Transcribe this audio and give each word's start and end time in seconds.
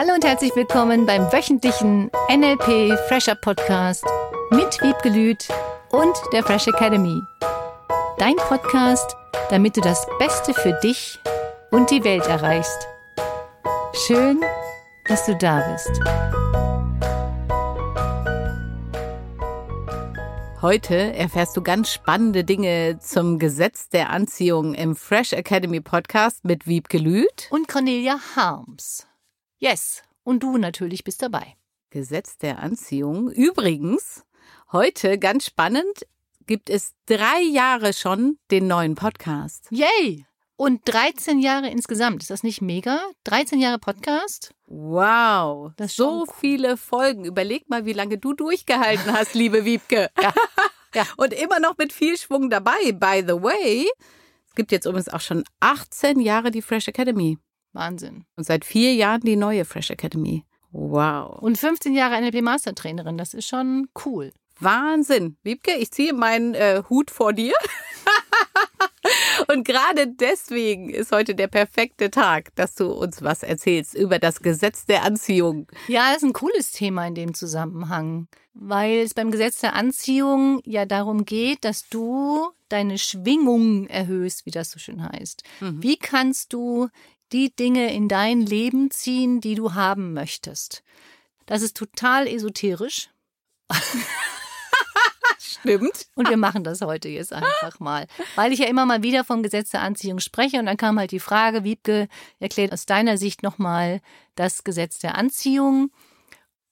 Hallo 0.00 0.14
und 0.14 0.24
herzlich 0.24 0.54
willkommen 0.54 1.06
beim 1.06 1.22
wöchentlichen 1.32 2.08
NLP 2.32 2.96
Fresher 3.08 3.34
Podcast 3.34 4.04
mit 4.52 4.80
Wiebke 4.80 5.08
Lüth 5.08 5.48
und 5.90 6.16
der 6.32 6.44
Fresh 6.44 6.68
Academy. 6.68 7.20
Dein 8.16 8.36
Podcast, 8.36 9.16
damit 9.50 9.76
du 9.76 9.80
das 9.80 10.06
Beste 10.20 10.54
für 10.54 10.78
dich 10.84 11.18
und 11.72 11.90
die 11.90 12.04
Welt 12.04 12.28
erreichst. 12.28 12.86
Schön, 14.06 14.40
dass 15.08 15.26
du 15.26 15.34
da 15.34 15.68
bist. 15.72 15.90
Heute 20.62 20.94
erfährst 20.94 21.56
du 21.56 21.60
ganz 21.60 21.90
spannende 21.92 22.44
Dinge 22.44 23.00
zum 23.00 23.40
Gesetz 23.40 23.88
der 23.88 24.10
Anziehung 24.10 24.74
im 24.74 24.94
Fresh 24.94 25.32
Academy 25.32 25.80
Podcast 25.80 26.44
mit 26.44 26.68
Wiebke 26.68 26.98
Lüth 26.98 27.48
und 27.50 27.66
Cornelia 27.66 28.16
Harms. 28.36 29.07
Yes, 29.60 30.04
und 30.22 30.44
du 30.44 30.56
natürlich 30.56 31.02
bist 31.02 31.20
dabei. 31.20 31.56
Gesetz 31.90 32.38
der 32.38 32.60
Anziehung. 32.60 33.28
Übrigens, 33.28 34.24
heute 34.70 35.18
ganz 35.18 35.46
spannend, 35.46 36.06
gibt 36.46 36.70
es 36.70 36.92
drei 37.06 37.42
Jahre 37.42 37.92
schon 37.92 38.38
den 38.52 38.68
neuen 38.68 38.94
Podcast. 38.94 39.66
Yay! 39.70 40.24
Und 40.54 40.82
13 40.84 41.40
Jahre 41.40 41.70
insgesamt. 41.70 42.22
Ist 42.22 42.30
das 42.30 42.44
nicht 42.44 42.62
mega? 42.62 43.00
13 43.24 43.58
Jahre 43.58 43.80
Podcast? 43.80 44.54
Wow. 44.66 45.72
Das 45.76 45.96
so 45.96 46.20
cool. 46.20 46.34
viele 46.38 46.76
Folgen. 46.76 47.24
Überleg 47.24 47.68
mal, 47.68 47.84
wie 47.84 47.92
lange 47.92 48.18
du 48.18 48.34
durchgehalten 48.34 49.12
hast, 49.12 49.34
liebe 49.34 49.64
Wiebke. 49.64 50.08
ja. 50.22 50.32
ja. 50.94 51.04
Und 51.16 51.32
immer 51.32 51.58
noch 51.58 51.76
mit 51.78 51.92
viel 51.92 52.16
Schwung 52.16 52.48
dabei. 52.48 52.92
By 52.92 53.24
the 53.26 53.42
way, 53.42 53.88
es 54.46 54.54
gibt 54.54 54.70
jetzt 54.70 54.86
übrigens 54.86 55.08
auch 55.08 55.20
schon 55.20 55.42
18 55.58 56.20
Jahre 56.20 56.52
die 56.52 56.62
Fresh 56.62 56.86
Academy. 56.86 57.38
Wahnsinn. 57.72 58.24
Und 58.36 58.44
seit 58.44 58.64
vier 58.64 58.94
Jahren 58.94 59.20
die 59.20 59.36
neue 59.36 59.64
Fresh 59.64 59.90
Academy. 59.90 60.44
Wow. 60.70 61.40
Und 61.40 61.58
15 61.58 61.94
Jahre 61.94 62.20
NLP 62.20 62.42
Mastertrainerin. 62.42 63.18
Das 63.18 63.34
ist 63.34 63.48
schon 63.48 63.88
cool. 64.04 64.32
Wahnsinn. 64.60 65.36
Wiebke, 65.42 65.72
ich 65.72 65.90
ziehe 65.90 66.12
meinen 66.12 66.54
äh, 66.54 66.82
Hut 66.88 67.10
vor 67.10 67.32
dir. 67.32 67.54
Und 69.48 69.64
gerade 69.66 70.08
deswegen 70.08 70.90
ist 70.90 71.12
heute 71.12 71.34
der 71.34 71.46
perfekte 71.46 72.10
Tag, 72.10 72.54
dass 72.56 72.74
du 72.74 72.90
uns 72.90 73.22
was 73.22 73.42
erzählst 73.42 73.94
über 73.94 74.18
das 74.18 74.42
Gesetz 74.42 74.84
der 74.84 75.04
Anziehung. 75.04 75.68
Ja, 75.86 76.08
das 76.08 76.18
ist 76.18 76.24
ein 76.24 76.32
cooles 76.32 76.72
Thema 76.72 77.06
in 77.06 77.14
dem 77.14 77.34
Zusammenhang, 77.34 78.28
weil 78.52 78.98
es 78.98 79.14
beim 79.14 79.30
Gesetz 79.30 79.60
der 79.60 79.74
Anziehung 79.74 80.60
ja 80.64 80.84
darum 80.84 81.24
geht, 81.24 81.64
dass 81.64 81.88
du 81.88 82.48
deine 82.68 82.98
Schwingung 82.98 83.86
erhöhst, 83.86 84.44
wie 84.44 84.50
das 84.50 84.70
so 84.70 84.78
schön 84.78 85.02
heißt. 85.02 85.42
Mhm. 85.60 85.82
Wie 85.82 85.96
kannst 85.96 86.52
du 86.52 86.88
die 87.32 87.54
Dinge 87.54 87.92
in 87.92 88.08
dein 88.08 88.40
Leben 88.40 88.90
ziehen, 88.90 89.40
die 89.40 89.54
du 89.54 89.74
haben 89.74 90.12
möchtest? 90.12 90.82
Das 91.46 91.62
ist 91.62 91.76
total 91.76 92.26
esoterisch. 92.26 93.10
Stimmt. 95.38 96.06
Und 96.14 96.28
wir 96.28 96.36
machen 96.36 96.64
das 96.64 96.80
heute 96.80 97.08
jetzt 97.08 97.32
einfach 97.32 97.80
mal. 97.80 98.06
Weil 98.36 98.52
ich 98.52 98.60
ja 98.60 98.66
immer 98.66 98.86
mal 98.86 99.02
wieder 99.02 99.24
vom 99.24 99.42
Gesetz 99.42 99.70
der 99.70 99.82
Anziehung 99.82 100.20
spreche 100.20 100.58
und 100.58 100.66
dann 100.66 100.76
kam 100.76 100.98
halt 100.98 101.10
die 101.10 101.20
Frage, 101.20 101.64
Wiebke, 101.64 102.08
erklärt 102.38 102.72
aus 102.72 102.86
deiner 102.86 103.18
Sicht 103.18 103.42
nochmal 103.42 104.00
das 104.34 104.64
Gesetz 104.64 104.98
der 104.98 105.16
Anziehung. 105.16 105.90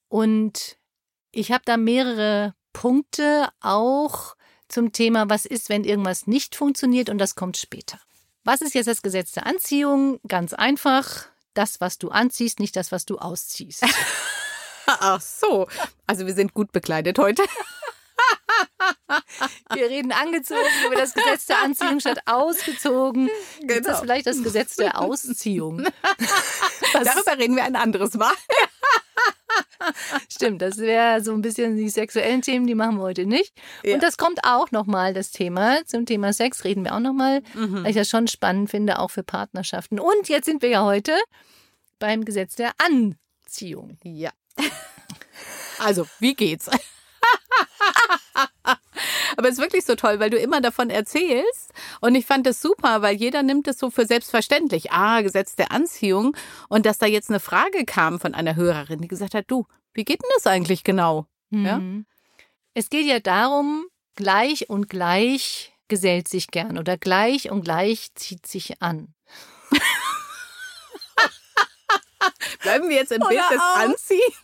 Und 0.09 0.77
ich 1.31 1.51
habe 1.51 1.63
da 1.65 1.77
mehrere 1.77 2.53
Punkte 2.73 3.49
auch 3.61 4.35
zum 4.67 4.91
Thema, 4.91 5.29
was 5.29 5.45
ist, 5.45 5.69
wenn 5.69 5.83
irgendwas 5.83 6.27
nicht 6.27 6.55
funktioniert 6.55 7.09
und 7.09 7.17
das 7.17 7.35
kommt 7.35 7.57
später. 7.57 7.99
Was 8.47 8.61
ist 8.61 8.73
jetzt 8.75 8.87
das 8.87 9.01
Gesetz 9.01 9.33
der 9.33 9.45
Anziehung? 9.45 10.21
Ganz 10.25 10.53
einfach, 10.53 11.25
das, 11.53 11.81
was 11.81 11.97
du 11.97 12.11
anziehst, 12.11 12.61
nicht 12.61 12.77
das, 12.77 12.93
was 12.93 13.05
du 13.05 13.17
ausziehst. 13.17 13.83
Ach 14.85 15.19
so, 15.19 15.67
also 16.05 16.25
wir 16.25 16.33
sind 16.33 16.53
gut 16.53 16.71
bekleidet 16.71 17.19
heute. 17.19 17.43
Wir 19.73 19.89
reden 19.89 20.13
angezogen 20.13 20.61
über 20.85 20.95
das 20.95 21.13
Gesetz 21.13 21.45
der 21.45 21.61
Anziehung 21.61 21.99
statt 21.99 22.19
ausgezogen. 22.25 23.29
Genau. 23.59 23.73
Ist 23.73 23.85
das 23.85 23.99
vielleicht 23.99 24.27
das 24.27 24.41
Gesetz 24.41 24.75
der 24.77 24.99
Ausziehung? 24.99 25.79
Darüber 26.93 27.37
reden 27.37 27.55
wir 27.55 27.65
ein 27.65 27.75
anderes 27.75 28.13
Mal. 28.13 28.33
Stimmt, 30.29 30.61
das 30.61 30.77
wäre 30.77 31.23
so 31.23 31.33
ein 31.33 31.41
bisschen 31.41 31.77
die 31.77 31.89
sexuellen 31.89 32.41
Themen, 32.41 32.67
die 32.67 32.75
machen 32.75 32.97
wir 32.97 33.03
heute 33.03 33.25
nicht. 33.25 33.53
Ja. 33.83 33.95
Und 33.95 34.03
das 34.03 34.17
kommt 34.17 34.43
auch 34.43 34.71
nochmal, 34.71 35.13
das 35.13 35.31
Thema. 35.31 35.85
Zum 35.85 36.05
Thema 36.05 36.33
Sex 36.33 36.63
reden 36.63 36.83
wir 36.83 36.95
auch 36.95 36.99
nochmal, 36.99 37.41
mhm. 37.53 37.83
weil 37.83 37.89
ich 37.91 37.95
das 37.95 38.09
schon 38.09 38.27
spannend 38.27 38.69
finde, 38.69 38.99
auch 38.99 39.11
für 39.11 39.23
Partnerschaften. 39.23 39.99
Und 39.99 40.29
jetzt 40.29 40.45
sind 40.45 40.61
wir 40.61 40.69
ja 40.69 40.83
heute 40.83 41.13
beim 41.99 42.25
Gesetz 42.25 42.55
der 42.55 42.71
Anziehung. 42.77 43.97
Ja. 44.03 44.31
Also, 45.79 46.07
wie 46.19 46.33
geht's? 46.33 46.69
Aber 49.35 49.49
es 49.49 49.55
ist 49.55 49.61
wirklich 49.61 49.85
so 49.85 49.95
toll, 49.95 50.19
weil 50.19 50.29
du 50.29 50.37
immer 50.37 50.61
davon 50.61 50.89
erzählst. 50.89 51.73
Und 52.01 52.15
ich 52.15 52.25
fand 52.25 52.47
das 52.47 52.61
super, 52.61 53.01
weil 53.01 53.15
jeder 53.15 53.43
nimmt 53.43 53.67
es 53.67 53.79
so 53.79 53.89
für 53.89 54.05
selbstverständlich. 54.05 54.91
Ah, 54.91 55.21
Gesetz 55.21 55.55
der 55.55 55.71
Anziehung. 55.71 56.35
Und 56.69 56.85
dass 56.85 56.97
da 56.97 57.05
jetzt 57.05 57.29
eine 57.29 57.39
Frage 57.39 57.85
kam 57.85 58.19
von 58.19 58.33
einer 58.33 58.55
Hörerin, 58.55 59.01
die 59.01 59.07
gesagt 59.07 59.33
hat, 59.33 59.45
du, 59.47 59.65
wie 59.93 60.05
geht 60.05 60.21
denn 60.21 60.29
das 60.35 60.47
eigentlich 60.47 60.83
genau? 60.83 61.25
Mhm. 61.49 61.65
Ja? 61.65 61.81
Es 62.73 62.89
geht 62.89 63.05
ja 63.05 63.19
darum, 63.19 63.87
gleich 64.15 64.69
und 64.69 64.89
gleich 64.89 65.73
gesellt 65.87 66.27
sich 66.27 66.47
gern 66.47 66.77
oder 66.77 66.97
gleich 66.97 67.49
und 67.49 67.63
gleich 67.63 68.13
zieht 68.15 68.45
sich 68.45 68.81
an. 68.81 69.13
Bleiben 72.61 72.89
wir 72.89 72.97
jetzt 72.97 73.11
im 73.11 73.21
Bild 73.21 73.41
des 73.51 73.61
Anziehens. 73.75 74.41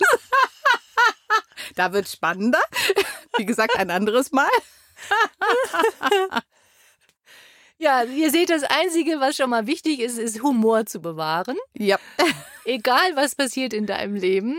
da 1.76 1.92
wird 1.92 2.08
spannender. 2.08 2.62
Wie 3.38 3.46
gesagt, 3.46 3.78
ein 3.78 3.90
anderes 3.90 4.32
Mal. 4.32 4.50
Ja, 7.80 8.04
ihr 8.04 8.32
seht, 8.32 8.50
das 8.50 8.64
Einzige, 8.64 9.20
was 9.20 9.36
schon 9.36 9.50
mal 9.50 9.68
wichtig 9.68 10.00
ist, 10.00 10.18
ist 10.18 10.42
Humor 10.42 10.86
zu 10.86 11.02
bewahren. 11.02 11.58
Ja. 11.74 12.00
Egal, 12.66 13.16
was 13.16 13.36
passiert 13.36 13.74
in 13.74 13.86
deinem 13.86 14.16
Leben, 14.16 14.56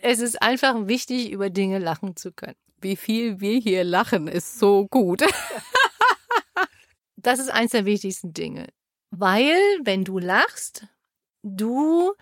es 0.00 0.20
ist 0.20 0.40
einfach 0.40 0.86
wichtig, 0.86 1.32
über 1.32 1.50
Dinge 1.50 1.78
lachen 1.78 2.16
zu 2.16 2.32
können. 2.32 2.56
Wie 2.80 2.96
viel 2.96 3.40
wir 3.40 3.58
hier 3.58 3.84
lachen, 3.84 4.26
ist 4.26 4.58
so 4.58 4.86
gut. 4.86 5.22
Das 7.16 7.38
ist 7.38 7.50
eins 7.50 7.70
der 7.70 7.84
wichtigsten 7.84 8.32
Dinge. 8.32 8.68
Weil, 9.10 9.56
wenn 9.84 10.02
du 10.02 10.18
lachst, 10.18 10.86
du 11.42 12.14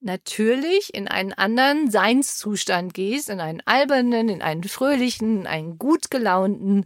natürlich 0.00 0.94
in 0.94 1.08
einen 1.08 1.32
anderen 1.32 1.90
Seinszustand 1.90 2.94
gehst, 2.94 3.28
in 3.28 3.40
einen 3.40 3.62
albernen, 3.64 4.28
in 4.28 4.42
einen 4.42 4.64
fröhlichen, 4.64 5.40
in 5.40 5.46
einen 5.46 5.78
gut 5.78 6.10
gelaunten 6.10 6.84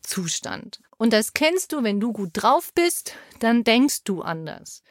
Zustand. 0.00 0.80
Und 0.96 1.12
das 1.12 1.32
kennst 1.32 1.72
du, 1.72 1.82
wenn 1.82 2.00
du 2.00 2.12
gut 2.12 2.30
drauf 2.32 2.72
bist, 2.74 3.14
dann 3.40 3.64
denkst 3.64 4.04
du 4.04 4.22
anders. 4.22 4.82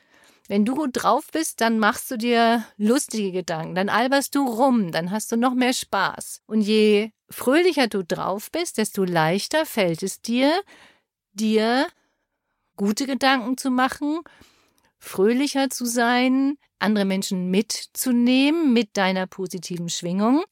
Wenn 0.48 0.66
du 0.66 0.76
gut 0.76 0.90
drauf 0.94 1.30
bist, 1.32 1.62
dann 1.62 1.80
machst 1.80 2.12
du 2.12 2.18
dir 2.18 2.66
lustige 2.76 3.32
Gedanken, 3.32 3.76
dann 3.76 3.88
alberst 3.88 4.36
du 4.36 4.46
rum, 4.46 4.92
dann 4.92 5.12
hast 5.12 5.32
du 5.32 5.38
noch 5.38 5.54
mehr 5.54 5.72
Spaß. 5.72 6.42
Und 6.46 6.62
je 6.62 7.12
fröhlicher 7.30 7.88
du 7.88 8.04
drauf 8.04 8.52
bist, 8.52 8.78
desto 8.78 9.06
leichter 9.06 9.66
fällt 9.66 10.04
es 10.04 10.22
dir, 10.22 10.62
dir 11.32 11.88
gute 12.76 13.06
Gedanken 13.06 13.58
zu 13.58 13.72
machen, 13.72 14.20
fröhlicher 14.98 15.70
zu 15.70 15.86
sein, 15.86 16.58
andere 16.82 17.06
Menschen 17.06 17.50
mitzunehmen 17.50 18.74
mit 18.74 18.98
deiner 18.98 19.28
positiven 19.28 19.90
Schwingung. 19.90 20.44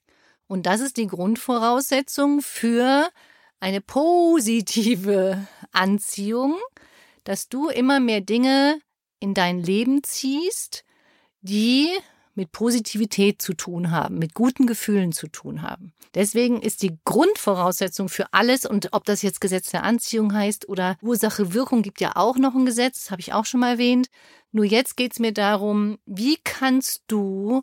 Und 0.47 0.65
das 0.65 0.81
ist 0.81 0.97
die 0.97 1.07
Grundvoraussetzung 1.07 2.41
für 2.41 3.09
eine 3.59 3.81
positive 3.81 5.47
Anziehung, 5.71 6.57
dass 7.23 7.49
du 7.49 7.69
immer 7.69 7.99
mehr 7.99 8.21
Dinge 8.21 8.79
in 9.19 9.33
dein 9.33 9.61
Leben 9.61 10.03
ziehst, 10.03 10.85
die 11.41 11.89
mit 12.39 12.53
Positivität 12.53 13.41
zu 13.41 13.53
tun 13.53 13.91
haben, 13.91 14.17
mit 14.17 14.33
guten 14.33 14.65
Gefühlen 14.65 15.11
zu 15.11 15.27
tun 15.27 15.61
haben. 15.61 15.91
Deswegen 16.15 16.61
ist 16.61 16.81
die 16.83 16.97
Grundvoraussetzung 17.03 18.07
für 18.07 18.33
alles, 18.33 18.65
und 18.65 18.93
ob 18.93 19.03
das 19.03 19.21
jetzt 19.23 19.41
Gesetz 19.41 19.71
der 19.71 19.83
Anziehung 19.83 20.33
heißt 20.33 20.69
oder 20.69 20.97
Ursache-Wirkung, 21.01 21.81
gibt 21.81 21.99
ja 21.99 22.13
auch 22.15 22.37
noch 22.37 22.55
ein 22.55 22.65
Gesetz, 22.65 23.11
habe 23.11 23.19
ich 23.19 23.33
auch 23.33 23.45
schon 23.45 23.59
mal 23.59 23.73
erwähnt. 23.73 24.07
Nur 24.53 24.63
jetzt 24.63 24.95
geht 24.95 25.11
es 25.11 25.19
mir 25.19 25.33
darum, 25.33 25.99
wie 26.05 26.37
kannst 26.41 27.03
du 27.07 27.61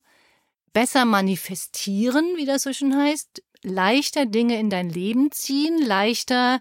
besser 0.74 1.06
manifestieren, 1.06 2.36
wie 2.36 2.44
das 2.44 2.64
so 2.64 2.72
schön 2.74 2.94
heißt, 2.94 3.42
leichter 3.62 4.26
Dinge 4.26 4.60
in 4.60 4.68
dein 4.68 4.90
Leben 4.90 5.32
ziehen, 5.32 5.80
leichter 5.80 6.60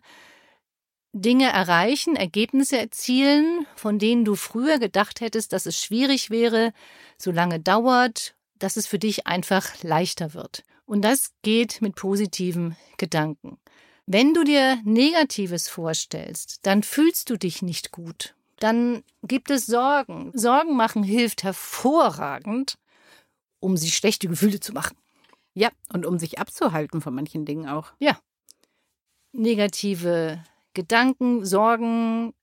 Dinge 1.17 1.47
erreichen, 1.47 2.17
Ergebnisse 2.17 2.77
erzielen, 2.77 3.65
von 3.77 3.99
denen 3.99 4.25
du 4.25 4.35
früher 4.35 4.79
gedacht 4.79 5.21
hättest, 5.21 5.53
dass 5.53 5.65
es 5.65 5.81
schwierig 5.81 6.29
wäre, 6.29 6.73
so 7.17 7.31
lange 7.31 7.61
dauert, 7.61 8.35
dass 8.59 8.75
es 8.75 8.85
für 8.85 8.99
dich 8.99 9.25
einfach 9.25 9.81
leichter 9.81 10.33
wird. 10.33 10.65
Und 10.85 11.03
das 11.03 11.31
geht 11.41 11.81
mit 11.81 11.95
positiven 11.95 12.75
Gedanken. 12.97 13.57
Wenn 14.05 14.33
du 14.33 14.43
dir 14.43 14.77
Negatives 14.83 15.69
vorstellst, 15.69 16.59
dann 16.63 16.83
fühlst 16.83 17.29
du 17.29 17.37
dich 17.37 17.61
nicht 17.61 17.91
gut. 17.93 18.35
Dann 18.59 19.01
gibt 19.23 19.49
es 19.51 19.65
Sorgen. 19.65 20.31
Sorgen 20.33 20.75
machen 20.75 21.03
hilft 21.03 21.43
hervorragend, 21.43 22.77
um 23.61 23.77
sich 23.77 23.95
schlechte 23.95 24.27
Gefühle 24.27 24.59
zu 24.59 24.73
machen. 24.73 24.97
Ja, 25.53 25.69
und 25.93 26.05
um 26.05 26.19
sich 26.19 26.39
abzuhalten 26.39 26.99
von 26.99 27.15
manchen 27.15 27.45
Dingen 27.45 27.69
auch. 27.69 27.93
Ja. 27.99 28.19
Negative 29.31 30.43
Gedanken, 30.75 31.43
Sorgen, 31.43 32.33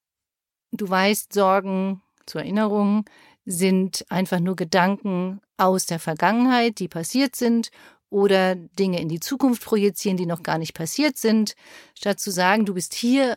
du 0.72 0.88
weißt, 0.88 1.32
Sorgen 1.32 2.02
zur 2.26 2.40
Erinnerung 2.40 3.04
sind 3.44 4.04
einfach 4.08 4.40
nur 4.40 4.56
Gedanken 4.56 5.40
aus 5.56 5.86
der 5.86 6.00
Vergangenheit, 6.00 6.80
die 6.80 6.88
passiert 6.88 7.36
sind 7.36 7.70
oder 8.10 8.56
Dinge 8.56 9.00
in 9.00 9.08
die 9.08 9.20
Zukunft 9.20 9.64
projizieren, 9.64 10.16
die 10.16 10.26
noch 10.26 10.42
gar 10.42 10.58
nicht 10.58 10.74
passiert 10.74 11.16
sind, 11.16 11.54
statt 11.96 12.20
zu 12.20 12.30
sagen, 12.30 12.66
du 12.66 12.74
bist 12.74 12.94
hier 12.94 13.36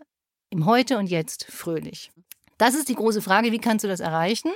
im 0.50 0.65
Heute 0.65 0.98
und 0.98 1.07
Jetzt 1.07 1.45
fröhlich. 1.45 2.12
Das 2.57 2.75
ist 2.75 2.89
die 2.89 2.95
große 2.95 3.21
Frage, 3.21 3.51
wie 3.51 3.59
kannst 3.59 3.83
du 3.83 3.88
das 3.88 4.00
erreichen? 4.00 4.51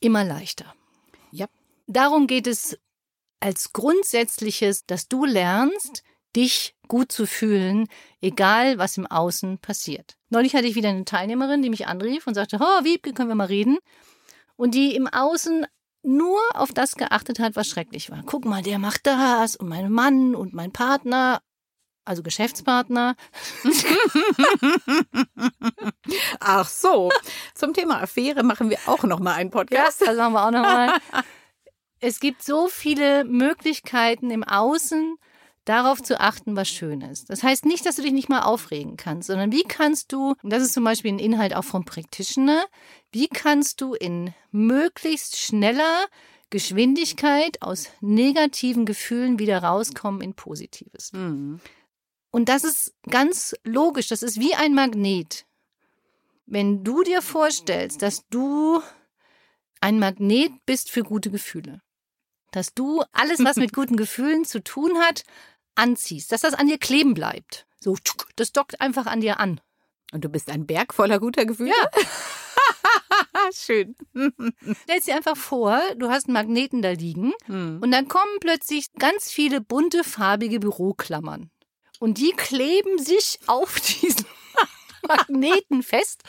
Immer 0.00 0.24
leichter. 0.24 0.74
Ja. 1.30 1.46
Darum 1.86 2.26
geht 2.26 2.46
es 2.46 2.78
als 3.40 3.72
grundsätzliches, 3.72 4.86
dass 4.86 5.08
du 5.08 5.24
lernst, 5.24 6.02
dich 6.36 6.74
gut 6.88 7.12
zu 7.12 7.26
fühlen, 7.26 7.88
egal 8.20 8.78
was 8.78 8.96
im 8.96 9.06
Außen 9.06 9.58
passiert. 9.58 10.16
Neulich 10.30 10.54
hatte 10.54 10.66
ich 10.66 10.74
wieder 10.74 10.90
eine 10.90 11.04
Teilnehmerin, 11.04 11.62
die 11.62 11.70
mich 11.70 11.86
anrief 11.86 12.26
und 12.26 12.34
sagte, 12.34 12.58
oh, 12.60 12.84
Wiebke, 12.84 13.12
können 13.12 13.28
wir 13.28 13.34
mal 13.34 13.46
reden? 13.46 13.78
Und 14.56 14.74
die 14.74 14.94
im 14.94 15.06
Außen 15.06 15.66
nur 16.02 16.40
auf 16.54 16.72
das 16.72 16.96
geachtet 16.96 17.38
hat, 17.38 17.56
was 17.56 17.68
schrecklich 17.68 18.10
war. 18.10 18.22
Guck 18.26 18.44
mal, 18.44 18.62
der 18.62 18.78
macht 18.78 19.06
das 19.06 19.56
und 19.56 19.68
mein 19.68 19.90
Mann 19.90 20.34
und 20.34 20.52
mein 20.52 20.72
Partner, 20.72 21.40
also 22.04 22.22
Geschäftspartner. 22.22 23.14
Ach 26.40 26.68
so, 26.68 27.10
zum 27.54 27.72
Thema 27.72 28.02
Affäre 28.02 28.42
machen 28.42 28.70
wir 28.70 28.78
auch 28.86 29.04
noch 29.04 29.20
mal 29.20 29.34
einen 29.34 29.50
Podcast. 29.50 30.00
Ja, 30.00 30.08
das 30.08 30.16
machen 30.16 30.32
wir 30.32 30.46
auch 30.46 30.50
noch 30.50 30.62
mal. 30.62 30.98
Es 32.00 32.18
gibt 32.18 32.42
so 32.42 32.66
viele 32.66 33.24
Möglichkeiten 33.24 34.30
im 34.32 34.42
Außen, 34.42 35.16
darauf 35.64 36.02
zu 36.02 36.20
achten, 36.20 36.56
was 36.56 36.68
schön 36.68 37.00
ist. 37.02 37.30
Das 37.30 37.42
heißt 37.42 37.64
nicht, 37.66 37.86
dass 37.86 37.96
du 37.96 38.02
dich 38.02 38.12
nicht 38.12 38.28
mal 38.28 38.42
aufregen 38.42 38.96
kannst, 38.96 39.28
sondern 39.28 39.52
wie 39.52 39.62
kannst 39.62 40.12
du, 40.12 40.34
und 40.42 40.50
das 40.50 40.62
ist 40.62 40.72
zum 40.74 40.84
Beispiel 40.84 41.12
ein 41.12 41.18
Inhalt 41.18 41.54
auch 41.54 41.64
vom 41.64 41.84
Practitioner, 41.84 42.64
wie 43.12 43.28
kannst 43.28 43.80
du 43.80 43.94
in 43.94 44.34
möglichst 44.50 45.38
schneller 45.38 46.06
Geschwindigkeit 46.50 47.62
aus 47.62 47.88
negativen 48.00 48.84
Gefühlen 48.84 49.38
wieder 49.38 49.62
rauskommen 49.62 50.20
in 50.20 50.34
Positives. 50.34 51.12
Mhm. 51.12 51.60
Und 52.30 52.48
das 52.48 52.64
ist 52.64 52.94
ganz 53.08 53.54
logisch, 53.64 54.08
das 54.08 54.22
ist 54.22 54.40
wie 54.40 54.54
ein 54.54 54.74
Magnet. 54.74 55.46
Wenn 56.46 56.84
du 56.84 57.02
dir 57.02 57.22
vorstellst, 57.22 58.02
dass 58.02 58.26
du 58.28 58.82
ein 59.80 59.98
Magnet 59.98 60.52
bist 60.66 60.90
für 60.90 61.02
gute 61.02 61.30
Gefühle, 61.30 61.80
dass 62.52 62.74
du 62.74 63.02
alles, 63.12 63.42
was 63.42 63.56
mit 63.56 63.72
guten 63.74 63.96
Gefühlen 63.96 64.44
zu 64.44 64.62
tun 64.62 64.98
hat, 64.98 65.24
anziehst, 65.74 66.32
dass 66.32 66.42
das 66.42 66.54
an 66.54 66.66
dir 66.68 66.78
kleben 66.78 67.14
bleibt. 67.14 67.66
So, 67.80 67.96
das 68.36 68.52
dockt 68.52 68.80
einfach 68.80 69.06
an 69.06 69.20
dir 69.20 69.40
an. 69.40 69.60
Und 70.12 70.24
du 70.24 70.28
bist 70.28 70.50
ein 70.50 70.66
Berg 70.66 70.92
voller 70.94 71.18
guter 71.18 71.46
Gefühle? 71.46 71.70
Ja. 71.70 71.90
Schön. 73.54 73.96
Stell 74.84 75.00
dir 75.00 75.16
einfach 75.16 75.36
vor, 75.36 75.80
du 75.96 76.08
hast 76.10 76.26
einen 76.26 76.34
Magneten 76.34 76.82
da 76.82 76.90
liegen 76.90 77.32
Hm. 77.46 77.80
und 77.82 77.90
dann 77.90 78.08
kommen 78.08 78.38
plötzlich 78.40 78.86
ganz 78.98 79.30
viele 79.30 79.60
bunte, 79.60 80.04
farbige 80.04 80.60
Büroklammern. 80.60 81.50
Und 81.98 82.18
die 82.18 82.32
kleben 82.32 82.98
sich 82.98 83.38
auf 83.46 83.80
diesen 84.02 84.26
Magneten 85.06 85.82
fest 85.82 86.22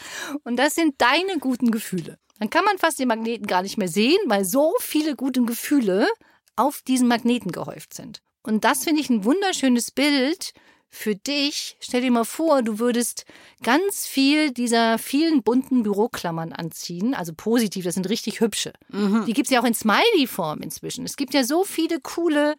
und 0.43 0.57
das 0.57 0.75
sind 0.75 0.99
deine 0.99 1.37
guten 1.39 1.71
Gefühle. 1.71 2.17
Dann 2.39 2.49
kann 2.49 2.65
man 2.65 2.77
fast 2.77 2.99
den 2.99 3.07
Magneten 3.07 3.45
gar 3.47 3.61
nicht 3.61 3.77
mehr 3.77 3.87
sehen, 3.87 4.19
weil 4.25 4.43
so 4.45 4.73
viele 4.79 5.15
gute 5.15 5.43
Gefühle 5.43 6.07
auf 6.55 6.81
diesen 6.81 7.07
Magneten 7.07 7.51
gehäuft 7.51 7.93
sind. 7.93 8.21
Und 8.43 8.63
das 8.63 8.83
finde 8.83 9.01
ich 9.01 9.09
ein 9.09 9.23
wunderschönes 9.23 9.91
Bild 9.91 10.53
für 10.89 11.15
dich. 11.15 11.75
Stell 11.79 12.01
dir 12.01 12.11
mal 12.11 12.23
vor, 12.23 12.61
du 12.61 12.77
würdest 12.77 13.25
ganz 13.63 14.05
viel 14.05 14.51
dieser 14.51 14.99
vielen 14.99 15.41
bunten 15.41 15.81
Büroklammern 15.81 16.53
anziehen, 16.53 17.15
also 17.15 17.33
positiv, 17.35 17.85
das 17.85 17.95
sind 17.95 18.09
richtig 18.09 18.41
hübsche. 18.41 18.73
Mhm. 18.89 19.25
Die 19.25 19.33
gibt 19.33 19.47
es 19.47 19.51
ja 19.51 19.59
auch 19.59 19.65
in 19.65 19.73
Smiley-Form 19.73 20.61
inzwischen. 20.61 21.03
Es 21.05 21.15
gibt 21.15 21.33
ja 21.33 21.43
so 21.43 21.63
viele 21.63 21.99
coole 21.99 22.55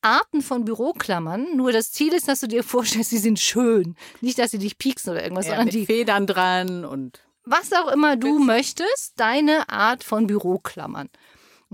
Arten 0.00 0.40
von 0.40 0.64
Büroklammern. 0.64 1.56
Nur 1.56 1.72
das 1.72 1.92
Ziel 1.92 2.12
ist, 2.14 2.28
dass 2.28 2.40
du 2.40 2.46
dir 2.46 2.62
vorstellst, 2.62 3.10
sie 3.10 3.18
sind 3.18 3.38
schön. 3.38 3.96
Nicht, 4.20 4.38
dass 4.38 4.50
sie 4.50 4.58
dich 4.58 4.78
pieksen 4.78 5.12
oder 5.12 5.22
irgendwas, 5.22 5.46
Ja, 5.46 5.52
sondern 5.52 5.66
mit 5.66 5.74
die 5.74 5.86
Federn 5.86 6.26
dran 6.26 6.84
und 6.84 7.20
was 7.46 7.72
auch 7.74 7.92
immer 7.92 8.16
du 8.16 8.38
möchtest, 8.38 9.12
deine 9.16 9.68
Art 9.68 10.02
von 10.02 10.26
Büroklammern. 10.26 11.10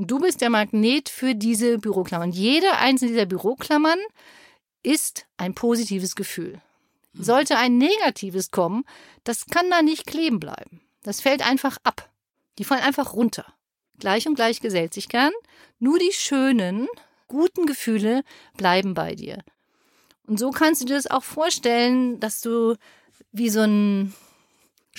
Und 0.00 0.11
du 0.11 0.19
bist 0.19 0.41
der 0.41 0.49
Magnet 0.49 1.11
für 1.11 1.35
diese 1.35 1.76
Büroklammern. 1.76 2.32
Jede 2.32 2.79
einzelne 2.79 3.11
dieser 3.11 3.26
Büroklammern 3.26 3.99
ist 4.82 5.26
ein 5.37 5.55
positives 5.55 6.17
Gefühl. 6.17 6.62
Sollte 7.12 7.58
ein 7.58 7.76
negatives 7.76 8.50
kommen, 8.50 8.85
das 9.25 9.44
kann 9.44 9.69
da 9.69 9.82
nicht 9.82 10.06
kleben 10.06 10.41
bleiben. 10.41 10.81
Das 11.02 11.20
fällt 11.20 11.47
einfach 11.47 11.76
ab. 11.85 12.08
Die 12.56 12.64
fallen 12.64 12.82
einfach 12.82 13.12
runter. 13.12 13.44
Gleich 13.99 14.26
und 14.26 14.37
gleich 14.37 14.62
gesellt 14.62 14.94
sich 14.94 15.11
gern. 15.11 15.35
Nur 15.81 15.99
die 15.99 16.14
schönen, 16.14 16.88
guten 17.29 17.67
Gefühle 17.67 18.23
bleiben 18.56 18.94
bei 18.94 19.14
dir. 19.14 19.44
Und 20.26 20.38
so 20.38 20.50
kannst 20.50 20.81
du 20.81 20.87
dir 20.87 20.94
das 20.94 21.11
auch 21.11 21.25
vorstellen, 21.25 22.20
dass 22.20 22.41
du 22.41 22.75
wie 23.32 23.50
so 23.50 23.61
ein 23.61 24.14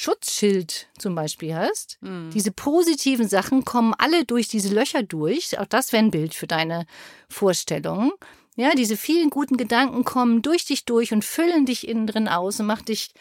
Schutzschild 0.02 0.88
zum 0.98 1.14
Beispiel 1.14 1.54
hast. 1.54 2.00
Diese 2.34 2.52
positiven 2.52 3.28
Sachen 3.28 3.66
kommen 3.66 3.94
alle 3.96 4.26
durch 4.26 4.48
diese 4.48 4.74
Löcher 4.74 5.04
durch. 5.04 5.60
Auch 5.60 5.68
das 5.68 5.94
wäre 5.94 6.04
ein 6.04 6.10
Bild 6.10 6.34
für 6.34 6.48
deine 6.48 6.88
Vorstellung. 7.30 8.12
Ja, 8.56 8.72
diese 8.72 8.98
vielen 8.98 9.30
guten 9.30 9.58
Gedanken 9.58 10.04
kommen 10.04 10.42
durch 10.42 10.66
dich 10.66 10.86
durch 10.86 11.14
und 11.14 11.24
füllen 11.24 11.68
dich 11.68 11.88
innen 11.88 12.08
drin 12.08 12.28
aus 12.28 12.60
und 12.60 12.66
macht 12.66 12.88
dich 12.88 13.12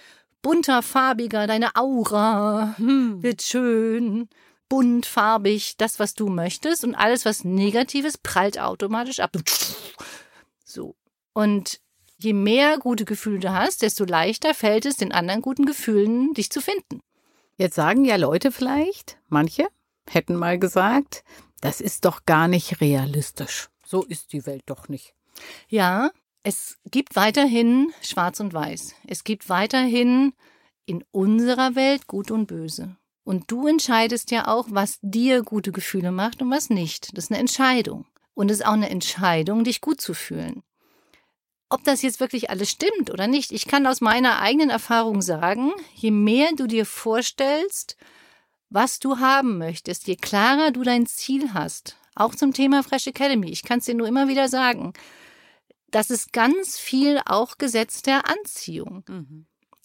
bunter, 0.41 0.81
farbiger. 0.81 1.47
Deine 1.47 1.77
Aura 1.77 2.75
wird 2.79 3.43
schön, 3.43 4.31
bunt, 4.71 5.05
farbig, 5.05 5.77
das, 5.77 5.99
was 5.99 6.15
du 6.15 6.29
möchtest. 6.29 6.83
Und 6.83 6.95
alles, 6.95 7.27
was 7.27 7.45
Negatives, 7.45 8.17
prallt 8.17 8.59
automatisch 8.59 9.21
ab. 9.21 9.37
So. 10.65 10.97
Und 11.35 11.81
je 12.23 12.33
mehr 12.33 12.79
gute 12.79 13.05
Gefühle 13.05 13.41
du 13.41 13.53
hast, 13.53 13.83
desto 13.83 14.05
leichter 14.05 14.55
fällt 14.55 14.87
es 14.87 14.97
den 14.97 15.13
anderen 15.13 15.43
guten 15.43 15.67
Gefühlen, 15.67 16.35
dich 16.35 16.51
zu 16.51 16.61
finden. 16.61 17.01
Jetzt 17.57 17.75
sagen 17.75 18.05
ja 18.05 18.17
Leute 18.17 18.53
vielleicht, 18.53 19.19
manche 19.29 19.67
hätten 20.09 20.35
mal 20.35 20.59
gesagt, 20.59 21.25
das 21.61 21.81
ist 21.81 22.05
doch 22.05 22.25
gar 22.27 22.49
nicht 22.49 22.81
realistisch. 22.81 23.69
So 23.85 24.03
ist 24.05 24.33
die 24.33 24.47
Welt 24.47 24.63
doch 24.67 24.89
nicht. 24.89 25.15
Ja, 25.69 26.11
es 26.43 26.79
gibt 26.91 27.17
weiterhin 27.17 27.93
Schwarz 28.03 28.41
und 28.41 28.55
Weiß. 28.55 28.95
Es 29.07 29.25
gibt 29.25 29.49
weiterhin 29.49 30.33
in 30.87 31.05
unserer 31.11 31.75
Welt 31.75 32.07
Gut 32.07 32.31
und 32.31 32.47
Böse. 32.47 32.97
Und 33.25 33.51
du 33.51 33.67
entscheidest 33.67 34.31
ja 34.31 34.49
auch, 34.49 34.67
was 34.71 34.99
dir 35.03 35.43
gute 35.43 35.73
Gefühle 35.73 36.11
macht 36.11 36.41
und 36.43 36.51
was 36.51 36.71
nicht. 36.71 37.17
Das 37.17 37.25
ist 37.25 37.31
eine 37.31 37.41
Entscheidung. 37.41 38.07
Und 38.35 38.51
es 38.51 38.61
ist 38.61 38.67
auch 38.67 38.73
eine 38.73 38.91
Entscheidung, 38.91 39.65
dich 39.65 39.81
gut 39.81 40.01
zu 40.01 40.15
fühlen. 40.15 40.63
Ob 41.71 41.85
das 41.85 42.03
jetzt 42.03 42.19
wirklich 42.19 42.51
alles 42.51 42.69
stimmt 42.69 43.11
oder 43.13 43.29
nicht, 43.29 43.53
ich 43.53 43.67
kann 43.67 43.87
aus 43.87 44.01
meiner 44.01 44.41
eigenen 44.41 44.71
Erfahrung 44.71 45.23
sagen, 45.23 45.73
je 45.95 46.11
mehr 46.11 46.51
du 46.57 46.67
dir 46.67 46.85
vorstellst, 46.85 47.97
was 48.71 48.99
du 48.99 49.19
haben 49.19 49.57
möchtest, 49.59 50.09
je 50.09 50.17
klarer 50.17 50.73
du 50.73 50.83
dein 50.83 51.07
Ziel 51.07 51.55
hast, 51.55 51.97
auch 52.17 52.35
zum 52.35 52.53
Thema 52.53 52.83
Fresh 52.83 53.07
Academy, 53.07 53.51
ich 53.51 53.63
kann 53.63 53.79
es 53.79 53.85
dir 53.85 53.95
nur 53.95 54.09
immer 54.09 54.27
wieder 54.27 54.49
sagen, 54.49 54.93
das 55.93 56.11
ist 56.11 56.33
ganz 56.33 56.77
viel 56.77 57.21
auch 57.25 57.57
Gesetz 57.57 58.03
der 58.03 58.29
Anziehung. 58.29 59.05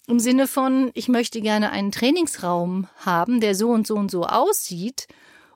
Im 0.08 0.20
Sinne 0.20 0.46
von, 0.48 0.90
ich 0.94 1.08
möchte 1.08 1.40
gerne 1.40 1.70
einen 1.70 1.92
Trainingsraum 1.92 2.88
haben, 2.96 3.40
der 3.40 3.54
so 3.54 3.70
und 3.70 3.86
so 3.86 3.94
und 3.94 4.10
so 4.10 4.24
aussieht. 4.24 5.06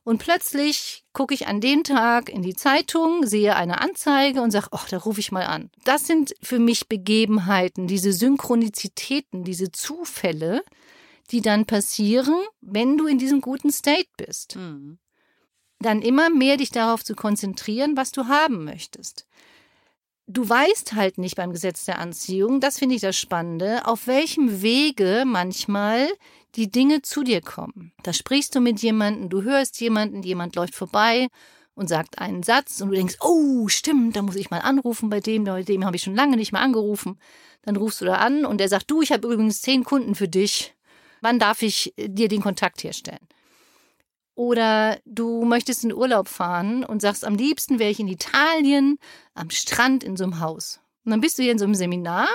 Und 0.02 0.18
plötzlich 0.18 1.04
gucke 1.12 1.34
ich 1.34 1.46
an 1.46 1.60
den 1.60 1.84
Tag 1.84 2.30
in 2.30 2.42
die 2.42 2.54
Zeitung, 2.54 3.26
sehe 3.26 3.54
eine 3.54 3.80
Anzeige 3.80 4.40
und 4.40 4.50
sage, 4.50 4.68
ach, 4.70 4.88
da 4.88 4.98
rufe 4.98 5.20
ich 5.20 5.30
mal 5.30 5.44
an. 5.44 5.70
Das 5.84 6.06
sind 6.06 6.34
für 6.42 6.58
mich 6.58 6.88
Begebenheiten, 6.88 7.86
diese 7.86 8.12
Synchronizitäten, 8.12 9.44
diese 9.44 9.70
Zufälle, 9.72 10.62
die 11.30 11.42
dann 11.42 11.66
passieren, 11.66 12.34
wenn 12.60 12.96
du 12.96 13.06
in 13.06 13.18
diesem 13.18 13.40
guten 13.40 13.70
State 13.70 14.08
bist. 14.16 14.56
Dann 15.78 16.02
immer 16.02 16.30
mehr 16.30 16.56
dich 16.56 16.70
darauf 16.70 17.04
zu 17.04 17.14
konzentrieren, 17.14 17.96
was 17.96 18.10
du 18.10 18.26
haben 18.26 18.64
möchtest. 18.64 19.26
Du 20.32 20.48
weißt 20.48 20.92
halt 20.92 21.18
nicht 21.18 21.34
beim 21.34 21.52
Gesetz 21.52 21.86
der 21.86 21.98
Anziehung, 21.98 22.60
das 22.60 22.78
finde 22.78 22.94
ich 22.94 23.00
das 23.00 23.18
Spannende, 23.18 23.84
auf 23.84 24.06
welchem 24.06 24.62
Wege 24.62 25.24
manchmal 25.26 26.08
die 26.54 26.70
Dinge 26.70 27.02
zu 27.02 27.24
dir 27.24 27.40
kommen. 27.40 27.90
Da 28.04 28.12
sprichst 28.12 28.54
du 28.54 28.60
mit 28.60 28.80
jemandem, 28.80 29.28
du 29.28 29.42
hörst 29.42 29.80
jemanden, 29.80 30.22
jemand 30.22 30.54
läuft 30.54 30.76
vorbei 30.76 31.26
und 31.74 31.88
sagt 31.88 32.20
einen 32.20 32.44
Satz 32.44 32.80
und 32.80 32.90
du 32.90 32.94
denkst, 32.94 33.16
oh, 33.22 33.66
stimmt, 33.66 34.14
da 34.14 34.22
muss 34.22 34.36
ich 34.36 34.50
mal 34.50 34.60
anrufen 34.60 35.10
bei 35.10 35.18
dem, 35.18 35.42
bei 35.42 35.64
dem 35.64 35.84
habe 35.84 35.96
ich 35.96 36.04
schon 36.04 36.14
lange 36.14 36.36
nicht 36.36 36.52
mehr 36.52 36.62
angerufen. 36.62 37.18
Dann 37.62 37.74
rufst 37.74 38.00
du 38.00 38.04
da 38.04 38.14
an 38.14 38.44
und 38.44 38.58
der 38.58 38.68
sagt, 38.68 38.88
du, 38.88 39.02
ich 39.02 39.10
habe 39.10 39.26
übrigens 39.26 39.62
zehn 39.62 39.82
Kunden 39.82 40.14
für 40.14 40.28
dich. 40.28 40.76
Wann 41.22 41.40
darf 41.40 41.60
ich 41.62 41.92
dir 41.98 42.28
den 42.28 42.40
Kontakt 42.40 42.84
herstellen? 42.84 43.26
Oder 44.40 44.98
du 45.04 45.44
möchtest 45.44 45.84
in 45.84 45.92
Urlaub 45.92 46.26
fahren 46.26 46.82
und 46.82 47.02
sagst, 47.02 47.26
am 47.26 47.34
liebsten 47.34 47.78
wäre 47.78 47.90
ich 47.90 48.00
in 48.00 48.08
Italien, 48.08 48.96
am 49.34 49.50
Strand 49.50 50.02
in 50.02 50.16
so 50.16 50.24
einem 50.24 50.40
Haus. 50.40 50.80
Und 51.04 51.10
dann 51.10 51.20
bist 51.20 51.36
du 51.36 51.42
hier 51.42 51.52
in 51.52 51.58
so 51.58 51.66
einem 51.66 51.74
Seminar, 51.74 52.26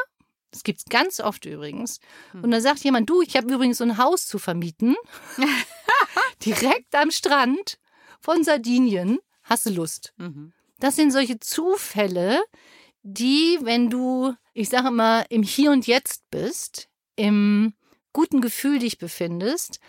das 0.52 0.64
gibt 0.64 0.82
es 0.82 0.86
ganz 0.86 1.20
oft 1.20 1.48
übrigens, 1.48 2.00
und 2.32 2.52
dann 2.52 2.62
sagt 2.62 2.84
jemand, 2.84 3.10
du, 3.10 3.24
ich 3.24 3.36
habe 3.36 3.52
übrigens 3.52 3.80
so 3.80 3.84
ein 3.86 3.98
Haus 3.98 4.28
zu 4.28 4.38
vermieten, 4.38 4.96
direkt 6.46 6.94
am 6.94 7.10
Strand 7.10 7.80
von 8.22 8.44
Sardinien, 8.44 9.18
hast 9.42 9.66
du 9.66 9.72
Lust? 9.72 10.14
Mhm. 10.18 10.54
Das 10.78 10.96
sind 10.96 11.10
solche 11.10 11.40
Zufälle, 11.40 12.40
die, 13.02 13.58
wenn 13.64 13.90
du, 13.90 14.36
ich 14.54 14.70
sage 14.70 14.90
immer, 14.90 15.26
im 15.32 15.42
Hier 15.42 15.72
und 15.72 15.88
Jetzt 15.88 16.22
bist, 16.30 16.88
im 17.16 17.74
guten 18.14 18.42
Gefühl 18.42 18.78
dich 18.78 19.00
befindest, 19.00 19.80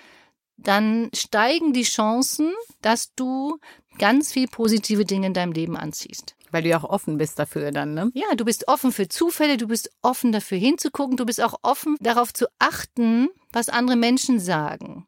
dann 0.56 1.10
steigen 1.14 1.72
die 1.72 1.82
Chancen, 1.82 2.52
dass 2.82 3.14
du 3.14 3.58
ganz 3.98 4.32
viel 4.32 4.48
positive 4.48 5.04
Dinge 5.04 5.28
in 5.28 5.34
deinem 5.34 5.52
Leben 5.52 5.76
anziehst. 5.76 6.34
Weil 6.50 6.62
du 6.62 6.68
ja 6.68 6.78
auch 6.78 6.84
offen 6.84 7.18
bist 7.18 7.38
dafür 7.38 7.70
dann, 7.72 7.94
ne? 7.94 8.10
Ja, 8.14 8.34
du 8.34 8.44
bist 8.44 8.68
offen 8.68 8.92
für 8.92 9.08
Zufälle, 9.08 9.56
du 9.56 9.68
bist 9.68 9.90
offen 10.02 10.32
dafür 10.32 10.58
hinzugucken, 10.58 11.16
du 11.16 11.26
bist 11.26 11.42
auch 11.42 11.58
offen 11.62 11.96
darauf 12.00 12.32
zu 12.32 12.46
achten, 12.58 13.28
was 13.52 13.68
andere 13.68 13.96
Menschen 13.96 14.38
sagen. 14.38 15.06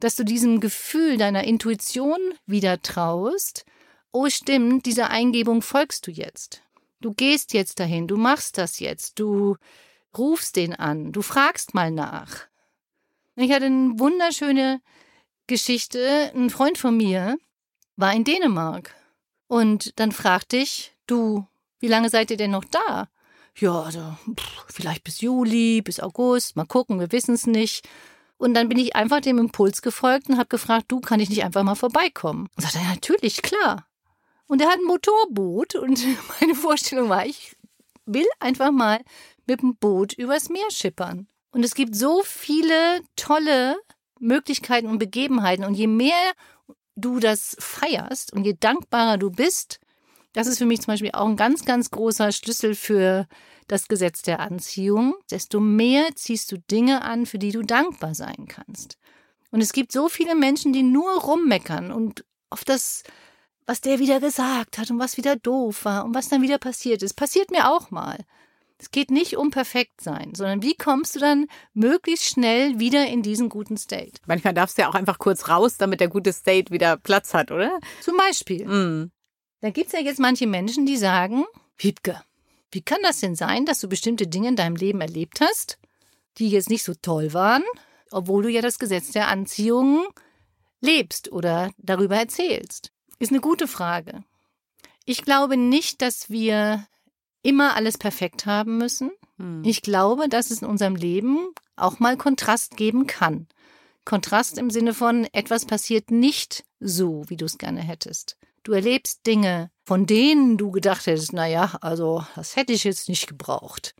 Dass 0.00 0.16
du 0.16 0.24
diesem 0.24 0.60
Gefühl 0.60 1.16
deiner 1.16 1.44
Intuition 1.44 2.18
wieder 2.46 2.82
traust. 2.82 3.64
Oh, 4.12 4.28
stimmt, 4.28 4.86
dieser 4.86 5.10
Eingebung 5.10 5.62
folgst 5.62 6.06
du 6.06 6.10
jetzt. 6.10 6.62
Du 7.00 7.12
gehst 7.14 7.52
jetzt 7.54 7.80
dahin, 7.80 8.06
du 8.06 8.16
machst 8.16 8.58
das 8.58 8.78
jetzt, 8.78 9.18
du 9.18 9.56
rufst 10.16 10.56
den 10.56 10.74
an, 10.74 11.12
du 11.12 11.22
fragst 11.22 11.74
mal 11.74 11.90
nach. 11.90 12.46
Ich 13.36 13.52
hatte 13.52 13.66
eine 13.66 13.98
wunderschöne 13.98 14.80
Geschichte. 15.46 16.32
Ein 16.34 16.48
Freund 16.48 16.78
von 16.78 16.96
mir 16.96 17.36
war 17.96 18.14
in 18.14 18.24
Dänemark. 18.24 18.94
Und 19.46 19.98
dann 20.00 20.10
fragte 20.10 20.56
ich, 20.56 20.96
du, 21.06 21.46
wie 21.78 21.88
lange 21.88 22.08
seid 22.08 22.30
ihr 22.30 22.38
denn 22.38 22.50
noch 22.50 22.64
da? 22.64 23.08
Ja, 23.58 23.82
also, 23.82 24.16
pff, 24.34 24.64
vielleicht 24.68 25.04
bis 25.04 25.20
Juli, 25.20 25.82
bis 25.82 26.00
August, 26.00 26.56
mal 26.56 26.66
gucken, 26.66 26.98
wir 26.98 27.12
wissen 27.12 27.34
es 27.34 27.46
nicht. 27.46 27.86
Und 28.38 28.54
dann 28.54 28.68
bin 28.68 28.78
ich 28.78 28.96
einfach 28.96 29.20
dem 29.20 29.38
Impuls 29.38 29.82
gefolgt 29.82 30.28
und 30.28 30.38
habe 30.38 30.48
gefragt, 30.48 30.86
du, 30.88 31.00
kann 31.00 31.20
ich 31.20 31.30
nicht 31.30 31.44
einfach 31.44 31.62
mal 31.62 31.74
vorbeikommen? 31.74 32.48
Und 32.56 32.62
sagte, 32.62 32.78
ja, 32.78 32.88
natürlich, 32.88 33.42
klar. 33.42 33.86
Und 34.46 34.60
er 34.60 34.68
hat 34.68 34.78
ein 34.78 34.84
Motorboot 34.84 35.74
und 35.74 36.04
meine 36.40 36.54
Vorstellung 36.54 37.08
war, 37.08 37.26
ich 37.26 37.56
will 38.06 38.26
einfach 38.40 38.70
mal 38.70 39.00
mit 39.46 39.60
dem 39.60 39.76
Boot 39.76 40.12
übers 40.14 40.48
Meer 40.48 40.70
schippern. 40.70 41.28
Und 41.56 41.64
es 41.64 41.74
gibt 41.74 41.96
so 41.96 42.22
viele 42.22 43.00
tolle 43.16 43.78
Möglichkeiten 44.20 44.88
und 44.88 44.98
Begebenheiten. 44.98 45.64
Und 45.64 45.72
je 45.72 45.86
mehr 45.86 46.34
du 46.96 47.18
das 47.18 47.56
feierst 47.58 48.34
und 48.34 48.44
je 48.44 48.54
dankbarer 48.60 49.16
du 49.16 49.30
bist, 49.30 49.80
das 50.34 50.48
ist 50.48 50.58
für 50.58 50.66
mich 50.66 50.82
zum 50.82 50.92
Beispiel 50.92 51.12
auch 51.14 51.26
ein 51.26 51.36
ganz, 51.36 51.64
ganz 51.64 51.90
großer 51.90 52.30
Schlüssel 52.32 52.74
für 52.74 53.26
das 53.68 53.88
Gesetz 53.88 54.20
der 54.20 54.40
Anziehung, 54.40 55.14
desto 55.30 55.58
mehr 55.58 56.14
ziehst 56.14 56.52
du 56.52 56.58
Dinge 56.58 57.00
an, 57.00 57.24
für 57.24 57.38
die 57.38 57.52
du 57.52 57.62
dankbar 57.62 58.14
sein 58.14 58.46
kannst. 58.48 58.98
Und 59.50 59.62
es 59.62 59.72
gibt 59.72 59.92
so 59.92 60.10
viele 60.10 60.34
Menschen, 60.34 60.74
die 60.74 60.82
nur 60.82 61.10
rummeckern 61.22 61.90
und 61.90 62.26
auf 62.50 62.66
das, 62.66 63.02
was 63.64 63.80
der 63.80 63.98
wieder 63.98 64.20
gesagt 64.20 64.76
hat 64.76 64.90
und 64.90 64.98
was 64.98 65.16
wieder 65.16 65.36
doof 65.36 65.86
war 65.86 66.04
und 66.04 66.14
was 66.14 66.28
dann 66.28 66.42
wieder 66.42 66.58
passiert 66.58 67.02
ist. 67.02 67.14
Passiert 67.14 67.50
mir 67.50 67.70
auch 67.70 67.90
mal. 67.90 68.18
Es 68.78 68.90
geht 68.90 69.10
nicht 69.10 69.36
um 69.36 69.50
perfekt 69.50 70.02
sein, 70.02 70.34
sondern 70.34 70.62
wie 70.62 70.74
kommst 70.74 71.16
du 71.16 71.20
dann 71.20 71.46
möglichst 71.72 72.26
schnell 72.26 72.78
wieder 72.78 73.06
in 73.06 73.22
diesen 73.22 73.48
guten 73.48 73.78
State? 73.78 74.20
Manchmal 74.26 74.52
darfst 74.52 74.76
du 74.76 74.82
ja 74.82 74.88
auch 74.88 74.94
einfach 74.94 75.18
kurz 75.18 75.48
raus, 75.48 75.78
damit 75.78 76.00
der 76.00 76.08
gute 76.08 76.32
State 76.32 76.70
wieder 76.70 76.96
Platz 76.98 77.32
hat, 77.32 77.50
oder? 77.50 77.78
Zum 78.02 78.16
Beispiel. 78.16 78.66
Mhm. 78.66 79.10
Da 79.60 79.70
gibt 79.70 79.86
es 79.86 79.92
ja 79.94 80.00
jetzt 80.00 80.20
manche 80.20 80.46
Menschen, 80.46 80.84
die 80.84 80.98
sagen, 80.98 81.44
Wiebke, 81.78 82.20
wie 82.70 82.82
kann 82.82 82.98
das 83.02 83.20
denn 83.20 83.34
sein, 83.34 83.64
dass 83.64 83.80
du 83.80 83.88
bestimmte 83.88 84.26
Dinge 84.26 84.48
in 84.48 84.56
deinem 84.56 84.76
Leben 84.76 85.00
erlebt 85.00 85.40
hast, 85.40 85.78
die 86.36 86.50
jetzt 86.50 86.68
nicht 86.68 86.84
so 86.84 86.92
toll 86.94 87.32
waren, 87.32 87.64
obwohl 88.10 88.42
du 88.42 88.50
ja 88.50 88.60
das 88.60 88.78
Gesetz 88.78 89.12
der 89.12 89.28
Anziehung 89.28 90.06
lebst 90.80 91.32
oder 91.32 91.70
darüber 91.78 92.16
erzählst? 92.16 92.92
Ist 93.18 93.32
eine 93.32 93.40
gute 93.40 93.66
Frage. 93.66 94.22
Ich 95.06 95.22
glaube 95.22 95.56
nicht, 95.56 96.02
dass 96.02 96.28
wir 96.28 96.86
immer 97.46 97.76
alles 97.76 97.96
perfekt 97.96 98.44
haben 98.44 98.76
müssen. 98.76 99.12
Mhm. 99.38 99.62
Ich 99.64 99.82
glaube, 99.82 100.28
dass 100.28 100.50
es 100.50 100.62
in 100.62 100.68
unserem 100.68 100.96
Leben 100.96 101.38
auch 101.76 102.00
mal 102.00 102.16
Kontrast 102.16 102.76
geben 102.76 103.06
kann. 103.06 103.46
Kontrast 104.04 104.58
im 104.58 104.70
Sinne 104.70 104.94
von, 104.94 105.26
etwas 105.32 105.64
passiert 105.64 106.10
nicht 106.10 106.64
so, 106.80 107.24
wie 107.28 107.36
du 107.36 107.44
es 107.44 107.58
gerne 107.58 107.80
hättest. 107.80 108.36
Du 108.62 108.72
erlebst 108.72 109.26
Dinge, 109.26 109.70
von 109.84 110.06
denen 110.06 110.58
du 110.58 110.72
gedacht 110.72 111.06
hättest, 111.06 111.32
na 111.32 111.46
ja, 111.46 111.76
also 111.80 112.24
das 112.34 112.56
hätte 112.56 112.72
ich 112.72 112.84
jetzt 112.84 113.08
nicht 113.08 113.28
gebraucht. 113.28 113.94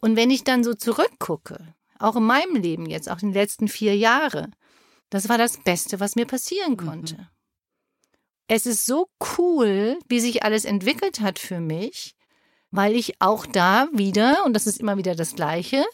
Und 0.00 0.16
wenn 0.16 0.30
ich 0.30 0.44
dann 0.44 0.64
so 0.64 0.72
zurückgucke, 0.72 1.74
auch 1.98 2.16
in 2.16 2.24
meinem 2.24 2.56
Leben 2.56 2.86
jetzt, 2.86 3.10
auch 3.10 3.20
in 3.20 3.28
den 3.28 3.34
letzten 3.34 3.68
vier 3.68 3.96
Jahre, 3.96 4.50
das 5.10 5.28
war 5.28 5.36
das 5.36 5.58
Beste, 5.58 6.00
was 6.00 6.16
mir 6.16 6.26
passieren 6.26 6.76
konnte. 6.76 7.28
Es 8.48 8.64
ist 8.64 8.86
so 8.86 9.08
cool, 9.38 9.98
wie 10.08 10.20
sich 10.20 10.44
alles 10.44 10.64
entwickelt 10.64 11.20
hat 11.20 11.38
für 11.38 11.60
mich, 11.60 12.15
weil 12.70 12.94
ich 12.94 13.20
auch 13.20 13.46
da 13.46 13.88
wieder, 13.92 14.44
und 14.44 14.54
das 14.54 14.66
ist 14.66 14.80
immer 14.80 14.96
wieder 14.96 15.14
das 15.14 15.34
Gleiche, 15.34 15.84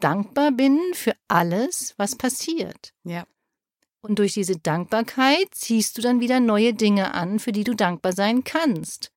dankbar 0.00 0.52
bin 0.52 0.78
für 0.92 1.14
alles, 1.28 1.94
was 1.96 2.16
passiert. 2.16 2.92
Ja. 3.04 3.24
Und 4.00 4.18
durch 4.18 4.34
diese 4.34 4.56
Dankbarkeit 4.56 5.48
ziehst 5.52 5.98
du 5.98 6.02
dann 6.02 6.20
wieder 6.20 6.38
neue 6.38 6.74
Dinge 6.74 7.14
an, 7.14 7.38
für 7.38 7.52
die 7.52 7.64
du 7.64 7.74
dankbar 7.74 8.12
sein 8.12 8.44
kannst. 8.44 9.10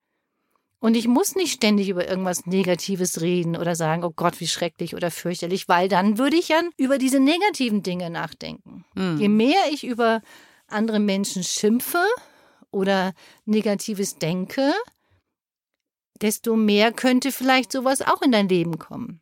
Und 0.80 0.96
ich 0.96 1.08
muss 1.08 1.36
nicht 1.36 1.52
ständig 1.52 1.90
über 1.90 2.08
irgendwas 2.08 2.46
Negatives 2.46 3.20
reden 3.20 3.58
oder 3.58 3.76
sagen, 3.76 4.06
oh 4.06 4.14
Gott, 4.16 4.40
wie 4.40 4.48
schrecklich 4.48 4.96
oder 4.96 5.12
fürchterlich, 5.12 5.68
weil 5.68 5.90
dann 5.90 6.18
würde 6.18 6.38
ich 6.38 6.48
ja 6.48 6.62
über 6.78 6.98
diese 6.98 7.20
negativen 7.20 7.84
Dinge 7.84 8.10
nachdenken. 8.10 8.86
Mhm. 8.96 9.18
Je 9.20 9.28
mehr 9.28 9.60
ich 9.72 9.86
über 9.86 10.22
andere 10.68 11.00
Menschen 11.00 11.44
schimpfe 11.44 12.02
oder 12.72 13.14
Negatives 13.46 14.16
denke, 14.16 14.74
desto 16.22 16.56
mehr 16.56 16.92
könnte 16.92 17.32
vielleicht 17.32 17.72
sowas 17.72 18.02
auch 18.02 18.22
in 18.22 18.32
dein 18.32 18.50
Leben 18.50 18.80
kommen. 18.80 19.22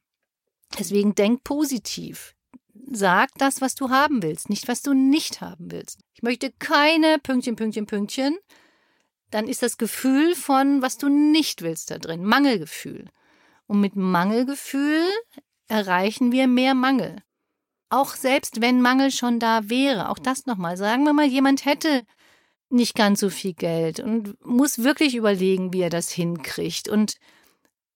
Deswegen 0.77 1.15
denk 1.15 1.43
positiv. 1.43 2.35
Sag 2.89 3.29
das, 3.37 3.61
was 3.61 3.75
du 3.75 3.89
haben 3.89 4.23
willst, 4.23 4.49
nicht 4.49 4.67
was 4.67 4.81
du 4.81 4.93
nicht 4.93 5.41
haben 5.41 5.71
willst. 5.71 5.99
Ich 6.13 6.23
möchte 6.23 6.51
keine 6.51 7.19
Pünktchen, 7.19 7.55
Pünktchen, 7.55 7.85
Pünktchen. 7.85 8.37
Dann 9.29 9.47
ist 9.47 9.61
das 9.61 9.77
Gefühl 9.77 10.35
von, 10.35 10.81
was 10.81 10.97
du 10.97 11.09
nicht 11.09 11.61
willst 11.61 11.91
da 11.91 11.97
drin, 11.97 12.23
Mangelgefühl. 12.23 13.09
Und 13.65 13.81
mit 13.81 13.95
Mangelgefühl 13.95 15.03
erreichen 15.67 16.31
wir 16.31 16.47
mehr 16.47 16.73
Mangel. 16.73 17.21
Auch 17.89 18.15
selbst 18.15 18.61
wenn 18.61 18.81
Mangel 18.81 19.11
schon 19.11 19.39
da 19.39 19.69
wäre, 19.69 20.09
auch 20.09 20.19
das 20.19 20.45
nochmal, 20.45 20.77
sagen 20.77 21.03
wir 21.03 21.13
mal, 21.13 21.25
jemand 21.25 21.65
hätte 21.65 22.03
nicht 22.69 22.95
ganz 22.95 23.19
so 23.19 23.29
viel 23.29 23.53
Geld 23.53 23.99
und 23.99 24.35
muss 24.45 24.83
wirklich 24.83 25.15
überlegen, 25.15 25.73
wie 25.73 25.81
er 25.81 25.89
das 25.89 26.09
hinkriegt 26.09 26.89
und 26.89 27.15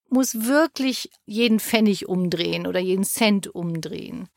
muss 0.09 0.45
wirklich 0.45 1.09
jeden 1.25 1.59
Pfennig 1.59 2.07
umdrehen 2.07 2.67
oder 2.67 2.79
jeden 2.79 3.03
Cent 3.03 3.47
umdrehen. 3.47 4.27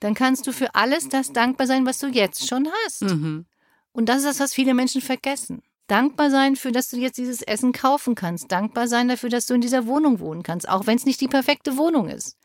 Dann 0.00 0.14
kannst 0.14 0.46
du 0.46 0.52
für 0.52 0.74
alles 0.74 1.08
das 1.08 1.32
dankbar 1.32 1.66
sein, 1.66 1.84
was 1.86 1.98
du 1.98 2.06
jetzt 2.08 2.48
schon 2.48 2.68
hast. 2.84 3.02
Mhm. 3.02 3.46
Und 3.92 4.08
das 4.08 4.18
ist 4.18 4.26
das, 4.26 4.40
was 4.40 4.54
viele 4.54 4.72
Menschen 4.72 5.02
vergessen. 5.02 5.62
Dankbar 5.88 6.30
sein 6.30 6.56
für, 6.56 6.72
dass 6.72 6.88
du 6.88 6.96
jetzt 6.96 7.18
dieses 7.18 7.42
Essen 7.42 7.72
kaufen 7.72 8.14
kannst. 8.14 8.50
Dankbar 8.50 8.86
sein 8.86 9.08
dafür, 9.08 9.28
dass 9.28 9.46
du 9.46 9.54
in 9.54 9.60
dieser 9.60 9.86
Wohnung 9.86 10.20
wohnen 10.20 10.42
kannst, 10.42 10.68
auch 10.68 10.86
wenn 10.86 10.96
es 10.96 11.04
nicht 11.04 11.20
die 11.20 11.28
perfekte 11.28 11.76
Wohnung 11.76 12.08
ist. 12.08 12.36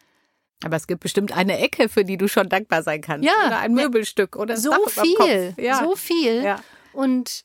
Aber 0.64 0.76
es 0.76 0.88
gibt 0.88 1.02
bestimmt 1.02 1.32
eine 1.32 1.60
Ecke, 1.60 1.90
für 1.90 2.04
die 2.04 2.18
du 2.18 2.28
schon 2.28 2.50
dankbar 2.50 2.82
sein 2.82 3.02
kannst. 3.02 3.26
Ja. 3.26 3.48
Oder 3.48 3.60
ein 3.60 3.74
Möbelstück 3.74 4.36
oder 4.36 4.58
So 4.58 4.74
viel. 4.88 5.54
Ja. 5.58 5.80
so 5.80 5.96
viel. 5.96 6.44
ja. 6.44 6.60
Und 6.96 7.44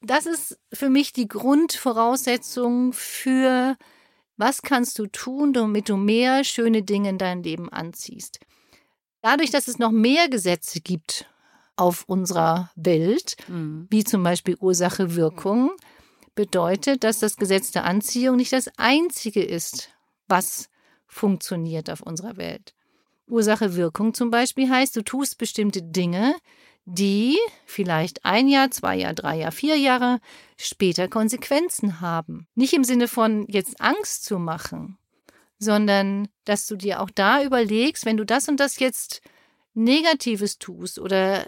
das 0.00 0.26
ist 0.26 0.58
für 0.72 0.90
mich 0.90 1.12
die 1.12 1.28
Grundvoraussetzung 1.28 2.92
für, 2.92 3.76
was 4.36 4.62
kannst 4.62 4.98
du 4.98 5.06
tun, 5.06 5.52
damit 5.52 5.88
du 5.88 5.96
mehr 5.96 6.44
schöne 6.44 6.82
Dinge 6.82 7.10
in 7.10 7.18
dein 7.18 7.42
Leben 7.42 7.68
anziehst. 7.68 8.40
Dadurch, 9.22 9.50
dass 9.50 9.68
es 9.68 9.78
noch 9.78 9.90
mehr 9.90 10.28
Gesetze 10.28 10.80
gibt 10.80 11.26
auf 11.76 12.04
unserer 12.06 12.70
Welt, 12.76 13.36
Mhm. 13.48 13.86
wie 13.90 14.04
zum 14.04 14.22
Beispiel 14.22 14.56
Ursache 14.60 15.16
Wirkung, 15.16 15.70
bedeutet, 16.34 17.04
dass 17.04 17.20
das 17.20 17.36
Gesetz 17.36 17.70
der 17.70 17.84
Anziehung 17.84 18.36
nicht 18.36 18.52
das 18.52 18.68
einzige 18.76 19.42
ist, 19.42 19.88
was 20.28 20.68
funktioniert 21.06 21.90
auf 21.90 22.00
unserer 22.00 22.36
Welt. 22.36 22.74
Ursache 23.26 23.76
Wirkung 23.76 24.14
zum 24.14 24.30
Beispiel 24.30 24.68
heißt, 24.68 24.94
du 24.96 25.02
tust 25.02 25.38
bestimmte 25.38 25.80
Dinge, 25.82 26.34
die 26.84 27.38
vielleicht 27.66 28.24
ein 28.24 28.48
Jahr, 28.48 28.70
zwei 28.70 28.96
Jahre, 28.96 29.14
drei 29.14 29.36
Jahre, 29.38 29.52
vier 29.52 29.76
Jahre 29.76 30.20
später 30.56 31.08
Konsequenzen 31.08 32.00
haben. 32.00 32.46
Nicht 32.54 32.74
im 32.74 32.84
Sinne 32.84 33.08
von 33.08 33.46
jetzt 33.48 33.80
Angst 33.80 34.24
zu 34.24 34.38
machen, 34.38 34.98
sondern 35.58 36.28
dass 36.44 36.66
du 36.66 36.76
dir 36.76 37.00
auch 37.00 37.10
da 37.14 37.42
überlegst, 37.42 38.04
wenn 38.04 38.16
du 38.16 38.24
das 38.24 38.48
und 38.48 38.60
das 38.60 38.78
jetzt 38.78 39.22
Negatives 39.72 40.58
tust 40.58 40.98
oder 40.98 41.46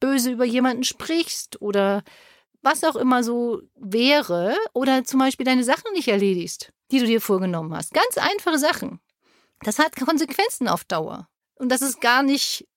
böse 0.00 0.30
über 0.30 0.44
jemanden 0.44 0.84
sprichst 0.84 1.60
oder 1.60 2.04
was 2.62 2.84
auch 2.84 2.96
immer 2.96 3.24
so 3.24 3.62
wäre 3.74 4.56
oder 4.74 5.04
zum 5.04 5.20
Beispiel 5.20 5.46
deine 5.46 5.64
Sachen 5.64 5.92
nicht 5.92 6.08
erledigst, 6.08 6.72
die 6.90 7.00
du 7.00 7.06
dir 7.06 7.20
vorgenommen 7.20 7.74
hast. 7.74 7.92
Ganz 7.94 8.18
einfache 8.18 8.58
Sachen. 8.58 9.00
Das 9.62 9.78
hat 9.78 9.96
Konsequenzen 9.96 10.68
auf 10.68 10.84
Dauer. 10.84 11.28
Und 11.56 11.70
das 11.70 11.82
ist 11.82 12.00
gar 12.00 12.22
nicht, 12.22 12.67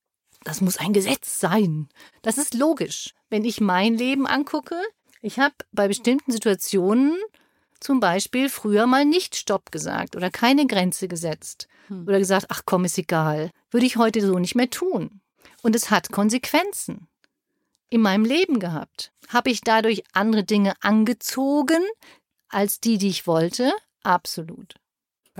das 0.43 0.61
muss 0.61 0.77
ein 0.77 0.93
Gesetz 0.93 1.39
sein. 1.39 1.89
Das 2.21 2.37
ist 2.37 2.53
logisch. 2.53 3.13
Wenn 3.29 3.45
ich 3.45 3.61
mein 3.61 3.95
Leben 3.95 4.27
angucke, 4.27 4.81
ich 5.21 5.39
habe 5.39 5.55
bei 5.71 5.87
bestimmten 5.87 6.31
Situationen 6.31 7.17
zum 7.79 7.99
Beispiel 7.99 8.49
früher 8.49 8.87
mal 8.87 9.05
nicht 9.05 9.35
Stopp 9.35 9.71
gesagt 9.71 10.15
oder 10.15 10.29
keine 10.29 10.67
Grenze 10.67 11.07
gesetzt 11.07 11.67
hm. 11.87 12.07
oder 12.07 12.19
gesagt, 12.19 12.47
ach 12.49 12.63
komm, 12.65 12.85
ist 12.85 12.97
egal. 12.97 13.51
Würde 13.69 13.85
ich 13.85 13.97
heute 13.97 14.25
so 14.25 14.39
nicht 14.39 14.55
mehr 14.55 14.69
tun. 14.69 15.21
Und 15.61 15.75
es 15.75 15.91
hat 15.91 16.11
Konsequenzen 16.11 17.07
in 17.89 18.01
meinem 18.01 18.25
Leben 18.25 18.59
gehabt. 18.59 19.11
Habe 19.29 19.51
ich 19.51 19.61
dadurch 19.61 20.03
andere 20.13 20.43
Dinge 20.43 20.73
angezogen 20.81 21.83
als 22.49 22.79
die, 22.79 22.97
die 22.97 23.09
ich 23.09 23.27
wollte? 23.27 23.71
Absolut. 24.03 24.75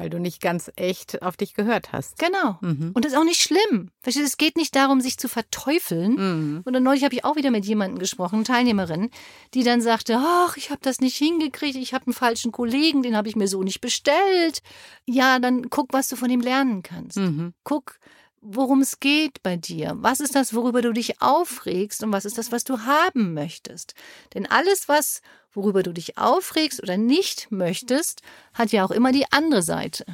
Weil 0.01 0.09
du 0.09 0.19
nicht 0.19 0.41
ganz 0.41 0.71
echt 0.77 1.21
auf 1.21 1.37
dich 1.37 1.53
gehört 1.53 1.91
hast. 1.91 2.17
Genau. 2.17 2.57
Mhm. 2.61 2.89
Und 2.95 3.05
das 3.05 3.11
ist 3.11 3.17
auch 3.19 3.23
nicht 3.23 3.39
schlimm. 3.39 3.91
Verstehst 4.01 4.25
Es 4.25 4.37
geht 4.37 4.57
nicht 4.57 4.75
darum, 4.75 4.99
sich 4.99 5.19
zu 5.19 5.27
verteufeln. 5.27 6.13
Mhm. 6.13 6.61
Und 6.65 6.73
dann 6.73 6.81
neulich 6.81 7.03
habe 7.03 7.13
ich 7.13 7.23
auch 7.23 7.35
wieder 7.35 7.51
mit 7.51 7.65
jemandem 7.65 7.99
gesprochen, 7.99 8.43
Teilnehmerin, 8.43 9.11
die 9.53 9.63
dann 9.63 9.79
sagte, 9.79 10.17
ach, 10.17 10.57
ich 10.57 10.71
habe 10.71 10.81
das 10.81 11.01
nicht 11.01 11.17
hingekriegt, 11.17 11.75
ich 11.75 11.93
habe 11.93 12.07
einen 12.07 12.15
falschen 12.15 12.51
Kollegen, 12.51 13.03
den 13.03 13.15
habe 13.15 13.29
ich 13.29 13.35
mir 13.35 13.47
so 13.47 13.61
nicht 13.61 13.79
bestellt. 13.79 14.63
Ja, 15.05 15.37
dann 15.37 15.69
guck, 15.69 15.93
was 15.93 16.07
du 16.07 16.15
von 16.15 16.31
ihm 16.31 16.41
lernen 16.41 16.81
kannst. 16.81 17.17
Mhm. 17.17 17.53
Guck, 17.63 17.99
worum 18.41 18.81
es 18.81 18.99
geht 18.99 19.43
bei 19.43 19.55
dir. 19.55 19.93
Was 19.97 20.19
ist 20.19 20.33
das, 20.33 20.55
worüber 20.55 20.81
du 20.81 20.93
dich 20.93 21.21
aufregst 21.21 22.03
und 22.03 22.11
was 22.11 22.25
ist 22.25 22.39
das, 22.39 22.51
was 22.51 22.63
du 22.63 22.79
haben 22.79 23.35
möchtest? 23.35 23.93
Denn 24.33 24.47
alles, 24.47 24.89
was, 24.89 25.21
worüber 25.53 25.83
du 25.83 25.93
dich 25.93 26.17
aufregst 26.17 26.81
oder 26.81 26.97
nicht 26.97 27.51
möchtest, 27.51 28.21
hat 28.53 28.71
ja 28.71 28.85
auch 28.85 28.91
immer 28.91 29.11
die 29.11 29.31
andere 29.31 29.61
Seite. 29.63 30.05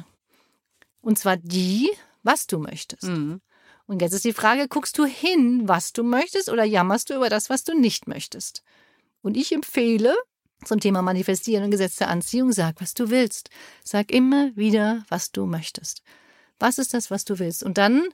Und 1.00 1.18
zwar 1.18 1.36
die, 1.36 1.90
was 2.22 2.46
du 2.46 2.58
möchtest. 2.58 3.04
Mhm. 3.04 3.40
Und 3.86 4.02
jetzt 4.02 4.12
ist 4.12 4.24
die 4.24 4.34
Frage, 4.34 4.68
guckst 4.68 4.98
du 4.98 5.06
hin, 5.06 5.66
was 5.66 5.92
du 5.92 6.02
möchtest 6.02 6.50
oder 6.50 6.64
jammerst 6.64 7.08
du 7.10 7.14
über 7.14 7.30
das, 7.30 7.48
was 7.48 7.64
du 7.64 7.74
nicht 7.74 8.06
möchtest? 8.06 8.62
Und 9.22 9.36
ich 9.36 9.52
empfehle, 9.52 10.14
zum 10.64 10.80
Thema 10.80 11.02
Manifestieren 11.02 11.64
und 11.64 11.70
Gesetz 11.70 11.96
der 11.96 12.08
Anziehung, 12.08 12.52
sag, 12.52 12.80
was 12.80 12.94
du 12.94 13.10
willst. 13.10 13.50
Sag 13.84 14.10
immer 14.10 14.54
wieder, 14.56 15.04
was 15.08 15.30
du 15.30 15.46
möchtest. 15.46 16.02
Was 16.58 16.78
ist 16.78 16.94
das, 16.94 17.10
was 17.10 17.24
du 17.24 17.38
willst? 17.38 17.62
Und 17.62 17.78
dann 17.78 18.08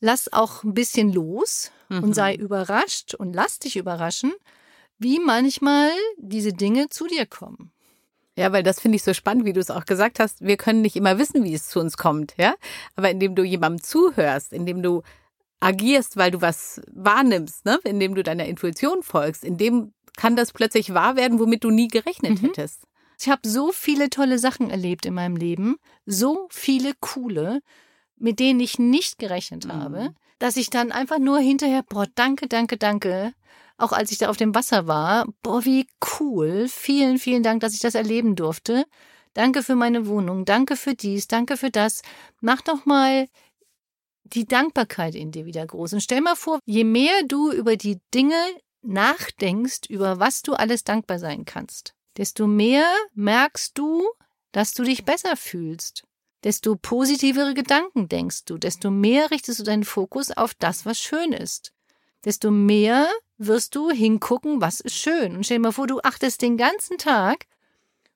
lass 0.00 0.32
auch 0.32 0.62
ein 0.64 0.74
bisschen 0.74 1.12
los 1.12 1.70
mhm. 1.88 2.04
und 2.04 2.14
sei 2.14 2.34
überrascht 2.34 3.14
und 3.14 3.32
lass 3.32 3.58
dich 3.58 3.76
überraschen, 3.76 4.32
wie 4.98 5.18
manchmal 5.18 5.90
diese 6.16 6.52
Dinge 6.52 6.88
zu 6.88 7.06
dir 7.06 7.26
kommen. 7.26 7.72
Ja, 8.36 8.52
weil 8.52 8.62
das 8.62 8.80
finde 8.80 8.96
ich 8.96 9.02
so 9.02 9.14
spannend, 9.14 9.44
wie 9.46 9.52
du 9.52 9.58
es 9.58 9.70
auch 9.70 9.84
gesagt 9.84 10.20
hast. 10.20 10.42
Wir 10.42 10.56
können 10.56 10.80
nicht 10.80 10.94
immer 10.94 11.18
wissen, 11.18 11.42
wie 11.42 11.54
es 11.54 11.68
zu 11.68 11.80
uns 11.80 11.96
kommt, 11.96 12.34
ja. 12.36 12.54
Aber 12.94 13.10
indem 13.10 13.34
du 13.34 13.42
jemandem 13.42 13.82
zuhörst, 13.82 14.52
indem 14.52 14.80
du 14.80 15.02
agierst, 15.60 16.16
weil 16.16 16.30
du 16.30 16.40
was 16.40 16.80
wahrnimmst, 16.92 17.64
ne? 17.64 17.80
indem 17.84 18.14
du 18.14 18.22
deiner 18.22 18.46
Intuition 18.46 19.02
folgst, 19.02 19.42
indem 19.42 19.92
kann 20.16 20.36
das 20.36 20.52
plötzlich 20.52 20.94
wahr 20.94 21.16
werden, 21.16 21.38
womit 21.38 21.64
du 21.64 21.70
nie 21.70 21.88
gerechnet 21.88 22.40
mhm. 22.42 22.46
hättest. 22.46 22.82
Ich 23.20 23.28
habe 23.28 23.48
so 23.48 23.72
viele 23.72 24.10
tolle 24.10 24.38
Sachen 24.38 24.70
erlebt 24.70 25.04
in 25.04 25.14
meinem 25.14 25.36
Leben, 25.36 25.76
so 26.06 26.46
viele 26.50 26.92
coole, 27.00 27.60
mit 28.16 28.38
denen 28.38 28.60
ich 28.60 28.78
nicht 28.78 29.18
gerechnet 29.18 29.66
mhm. 29.66 29.72
habe, 29.72 30.14
dass 30.38 30.56
ich 30.56 30.70
dann 30.70 30.92
einfach 30.92 31.18
nur 31.18 31.40
hinterher, 31.40 31.82
boah, 31.82 32.06
danke, 32.14 32.46
danke, 32.46 32.76
danke, 32.76 33.32
auch 33.78 33.92
als 33.92 34.10
ich 34.10 34.18
da 34.18 34.28
auf 34.28 34.36
dem 34.36 34.54
Wasser 34.54 34.86
war, 34.86 35.26
boah, 35.42 35.64
wie 35.64 35.86
cool, 36.20 36.68
vielen, 36.68 37.18
vielen 37.18 37.42
Dank, 37.42 37.60
dass 37.60 37.74
ich 37.74 37.80
das 37.80 37.94
erleben 37.94 38.36
durfte. 38.36 38.84
Danke 39.34 39.62
für 39.62 39.76
meine 39.76 40.06
Wohnung, 40.06 40.44
danke 40.44 40.76
für 40.76 40.94
dies, 40.94 41.28
danke 41.28 41.56
für 41.56 41.70
das. 41.70 42.02
Mach 42.40 42.60
doch 42.60 42.84
mal 42.86 43.28
die 44.24 44.46
Dankbarkeit 44.46 45.14
in 45.14 45.30
dir 45.30 45.46
wieder 45.46 45.64
groß. 45.66 45.94
Und 45.94 46.00
stell 46.00 46.20
mal 46.20 46.34
vor, 46.34 46.58
je 46.66 46.84
mehr 46.84 47.22
du 47.26 47.52
über 47.52 47.76
die 47.76 48.00
Dinge 48.12 48.36
nachdenkst, 48.82 49.88
über 49.88 50.18
was 50.18 50.42
du 50.42 50.54
alles 50.54 50.84
dankbar 50.84 51.18
sein 51.18 51.44
kannst, 51.44 51.94
desto 52.16 52.46
mehr 52.46 52.86
merkst 53.14 53.78
du, 53.78 54.06
dass 54.52 54.74
du 54.74 54.82
dich 54.82 55.04
besser 55.04 55.36
fühlst. 55.36 56.04
Desto 56.44 56.76
positivere 56.76 57.54
Gedanken 57.54 58.08
denkst 58.08 58.44
du, 58.44 58.58
desto 58.58 58.90
mehr 58.90 59.30
richtest 59.30 59.58
du 59.60 59.64
deinen 59.64 59.84
Fokus 59.84 60.30
auf 60.30 60.54
das, 60.54 60.86
was 60.86 60.98
schön 60.98 61.32
ist. 61.32 61.72
Desto 62.24 62.50
mehr 62.50 63.08
wirst 63.38 63.74
du 63.74 63.90
hingucken, 63.90 64.60
was 64.60 64.80
ist 64.80 64.96
schön. 64.96 65.36
Und 65.36 65.44
stell 65.44 65.58
dir 65.58 65.62
mal 65.62 65.72
vor, 65.72 65.86
du 65.86 66.00
achtest 66.00 66.42
den 66.42 66.56
ganzen 66.56 66.98
Tag, 66.98 67.46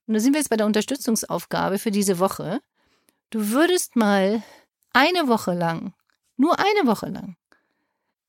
und 0.07 0.15
da 0.15 0.21
sind 0.21 0.33
wir 0.33 0.41
jetzt 0.41 0.51
bei 0.51 0.57
der 0.57 0.67
Unterstützungsaufgabe 0.67 1.79
für 1.79 1.91
diese 1.91 2.19
Woche, 2.19 2.61
du 3.31 3.51
würdest 3.51 3.97
mal 3.97 4.43
eine 4.93 5.29
Woche 5.29 5.55
lang, 5.55 5.95
nur 6.37 6.59
eine 6.59 6.87
Woche 6.87 7.07
lang, 7.07 7.37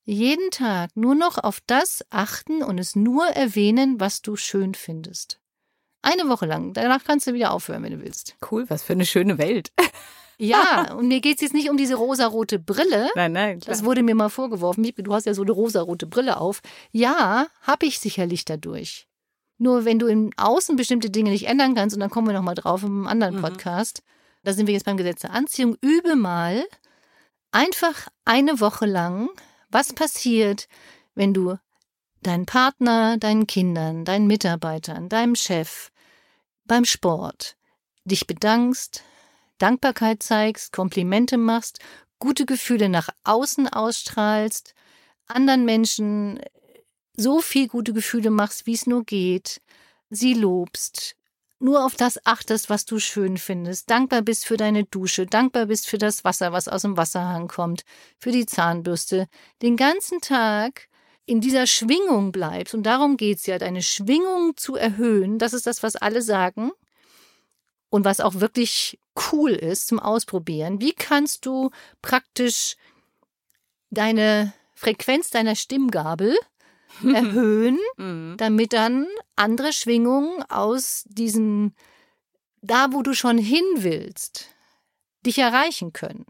jeden 0.04 0.50
Tag 0.50 0.90
nur 0.96 1.14
noch 1.14 1.38
auf 1.38 1.60
das 1.66 2.04
achten 2.10 2.62
und 2.62 2.78
es 2.78 2.94
nur 2.94 3.26
erwähnen, 3.26 4.00
was 4.00 4.22
du 4.22 4.36
schön 4.36 4.74
findest. 4.74 5.40
Eine 6.02 6.28
Woche 6.28 6.44
lang. 6.44 6.74
Danach 6.74 7.02
kannst 7.02 7.26
du 7.26 7.32
wieder 7.32 7.52
aufhören, 7.52 7.82
wenn 7.82 7.92
du 7.92 8.02
willst. 8.02 8.36
Cool, 8.50 8.68
was 8.68 8.82
für 8.82 8.92
eine 8.92 9.06
schöne 9.06 9.38
Welt. 9.38 9.72
Ja, 10.38 10.92
und 10.98 11.08
mir 11.08 11.20
geht 11.20 11.36
es 11.36 11.42
jetzt 11.42 11.54
nicht 11.54 11.70
um 11.70 11.76
diese 11.76 11.94
rosarote 11.94 12.58
Brille. 12.58 13.08
Nein, 13.14 13.32
nein. 13.32 13.60
Klar. 13.60 13.74
Das 13.74 13.84
wurde 13.84 14.02
mir 14.02 14.14
mal 14.14 14.28
vorgeworfen. 14.28 14.88
Du 14.96 15.14
hast 15.14 15.26
ja 15.26 15.34
so 15.34 15.42
eine 15.42 15.52
rosarote 15.52 16.06
Brille 16.06 16.38
auf. 16.38 16.60
Ja, 16.92 17.46
habe 17.62 17.86
ich 17.86 17.98
sicherlich 17.98 18.44
dadurch. 18.44 19.06
Nur 19.58 19.84
wenn 19.84 19.98
du 19.98 20.06
im 20.06 20.30
Außen 20.36 20.76
bestimmte 20.76 21.10
Dinge 21.10 21.30
nicht 21.30 21.46
ändern 21.46 21.74
kannst, 21.74 21.94
und 21.94 22.00
dann 22.00 22.10
kommen 22.10 22.26
wir 22.26 22.34
nochmal 22.34 22.56
drauf 22.56 22.82
im 22.82 23.06
anderen 23.06 23.36
mhm. 23.36 23.42
Podcast, 23.42 24.02
da 24.42 24.52
sind 24.52 24.66
wir 24.66 24.74
jetzt 24.74 24.84
beim 24.84 24.96
Gesetz 24.96 25.22
der 25.22 25.32
Anziehung, 25.32 25.76
übe 25.80 26.16
mal 26.16 26.64
einfach 27.52 28.08
eine 28.24 28.60
Woche 28.60 28.86
lang, 28.86 29.30
was 29.70 29.92
passiert, 29.92 30.68
wenn 31.14 31.32
du 31.32 31.56
deinen 32.22 32.46
Partner, 32.46 33.16
deinen 33.16 33.46
Kindern, 33.46 34.04
deinen 34.04 34.26
Mitarbeitern, 34.26 35.08
deinem 35.08 35.36
Chef, 35.36 35.90
beim 36.64 36.84
Sport 36.84 37.56
dich 38.04 38.26
bedankst, 38.26 39.02
Dankbarkeit 39.64 40.22
zeigst, 40.22 40.74
Komplimente 40.74 41.38
machst, 41.38 41.78
gute 42.18 42.44
Gefühle 42.44 42.90
nach 42.90 43.08
außen 43.24 43.66
ausstrahlst, 43.66 44.74
anderen 45.26 45.64
Menschen 45.64 46.38
so 47.16 47.40
viel 47.40 47.68
gute 47.68 47.94
Gefühle 47.94 48.28
machst, 48.28 48.66
wie 48.66 48.74
es 48.74 48.86
nur 48.86 49.04
geht, 49.04 49.62
sie 50.10 50.34
lobst, 50.34 51.16
nur 51.60 51.82
auf 51.86 51.94
das 51.94 52.26
achtest, 52.26 52.68
was 52.68 52.84
du 52.84 52.98
schön 52.98 53.38
findest, 53.38 53.88
dankbar 53.88 54.20
bist 54.20 54.44
für 54.44 54.58
deine 54.58 54.84
Dusche, 54.84 55.24
dankbar 55.24 55.64
bist 55.64 55.88
für 55.88 55.96
das 55.96 56.24
Wasser, 56.24 56.52
was 56.52 56.68
aus 56.68 56.82
dem 56.82 56.98
Wasserhahn 56.98 57.48
kommt, 57.48 57.84
für 58.18 58.32
die 58.32 58.44
Zahnbürste, 58.44 59.28
den 59.62 59.78
ganzen 59.78 60.20
Tag 60.20 60.88
in 61.24 61.40
dieser 61.40 61.66
Schwingung 61.66 62.32
bleibst, 62.32 62.74
und 62.74 62.82
darum 62.82 63.16
geht's 63.16 63.46
ja, 63.46 63.56
deine 63.56 63.80
Schwingung 63.80 64.58
zu 64.58 64.76
erhöhen, 64.76 65.38
das 65.38 65.54
ist 65.54 65.66
das, 65.66 65.82
was 65.82 65.96
alle 65.96 66.20
sagen 66.20 66.70
und 67.94 68.04
was 68.04 68.18
auch 68.18 68.40
wirklich 68.40 68.98
cool 69.30 69.52
ist 69.52 69.86
zum 69.86 70.00
Ausprobieren. 70.00 70.80
Wie 70.80 70.94
kannst 70.94 71.46
du 71.46 71.70
praktisch 72.02 72.74
deine 73.90 74.52
Frequenz 74.74 75.30
deiner 75.30 75.54
Stimmgabel 75.54 76.36
erhöhen, 77.04 77.78
mhm. 77.96 78.34
damit 78.36 78.72
dann 78.72 79.06
andere 79.36 79.72
Schwingungen 79.72 80.42
aus 80.50 81.04
diesen, 81.06 81.76
da 82.62 82.92
wo 82.92 83.02
du 83.02 83.14
schon 83.14 83.38
hin 83.38 83.64
willst, 83.76 84.48
dich 85.24 85.38
erreichen 85.38 85.92
können. 85.92 86.26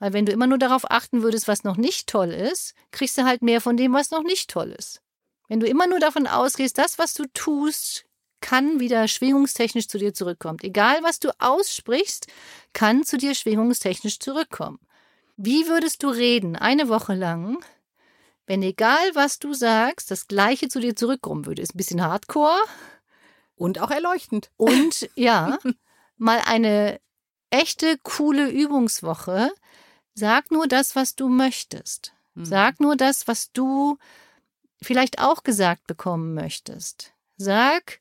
Weil 0.00 0.12
wenn 0.12 0.26
du 0.26 0.32
immer 0.32 0.46
nur 0.46 0.58
darauf 0.58 0.90
achten 0.90 1.22
würdest, 1.22 1.48
was 1.48 1.64
noch 1.64 1.78
nicht 1.78 2.06
toll 2.06 2.28
ist, 2.28 2.74
kriegst 2.90 3.16
du 3.16 3.24
halt 3.24 3.40
mehr 3.40 3.62
von 3.62 3.78
dem, 3.78 3.94
was 3.94 4.10
noch 4.10 4.24
nicht 4.24 4.50
toll 4.50 4.74
ist. 4.78 5.00
Wenn 5.48 5.60
du 5.60 5.66
immer 5.66 5.86
nur 5.86 6.00
davon 6.00 6.26
ausgehst, 6.26 6.76
das, 6.76 6.98
was 6.98 7.14
du 7.14 7.24
tust, 7.32 8.04
kann 8.40 8.80
wieder 8.80 9.08
schwingungstechnisch 9.08 9.88
zu 9.88 9.98
dir 9.98 10.14
zurückkommen. 10.14 10.58
Egal, 10.62 11.02
was 11.02 11.20
du 11.20 11.30
aussprichst, 11.38 12.26
kann 12.72 13.04
zu 13.04 13.16
dir 13.16 13.34
schwingungstechnisch 13.34 14.18
zurückkommen. 14.18 14.78
Wie 15.36 15.66
würdest 15.68 16.02
du 16.02 16.08
reden 16.08 16.56
eine 16.56 16.88
Woche 16.88 17.14
lang, 17.14 17.64
wenn 18.46 18.62
egal, 18.62 19.14
was 19.14 19.38
du 19.38 19.54
sagst, 19.54 20.10
das 20.10 20.26
Gleiche 20.26 20.68
zu 20.68 20.80
dir 20.80 20.96
zurückkommen 20.96 21.46
würde? 21.46 21.62
Ist 21.62 21.74
ein 21.74 21.78
bisschen 21.78 22.02
hardcore. 22.02 22.58
Und 23.54 23.80
auch 23.80 23.90
erleuchtend. 23.90 24.50
Und 24.56 25.08
ja, 25.14 25.58
mal 26.16 26.40
eine 26.44 27.00
echte, 27.50 27.98
coole 28.02 28.48
Übungswoche, 28.48 29.52
Sag 30.18 30.50
nur 30.50 30.66
das, 30.66 30.96
was 30.96 31.14
du 31.14 31.28
möchtest. 31.28 32.12
Mhm. 32.34 32.44
Sag 32.44 32.80
nur 32.80 32.96
das, 32.96 33.28
was 33.28 33.52
du 33.52 33.98
vielleicht 34.82 35.20
auch 35.20 35.44
gesagt 35.44 35.86
bekommen 35.86 36.34
möchtest. 36.34 37.12
Sag 37.36 38.00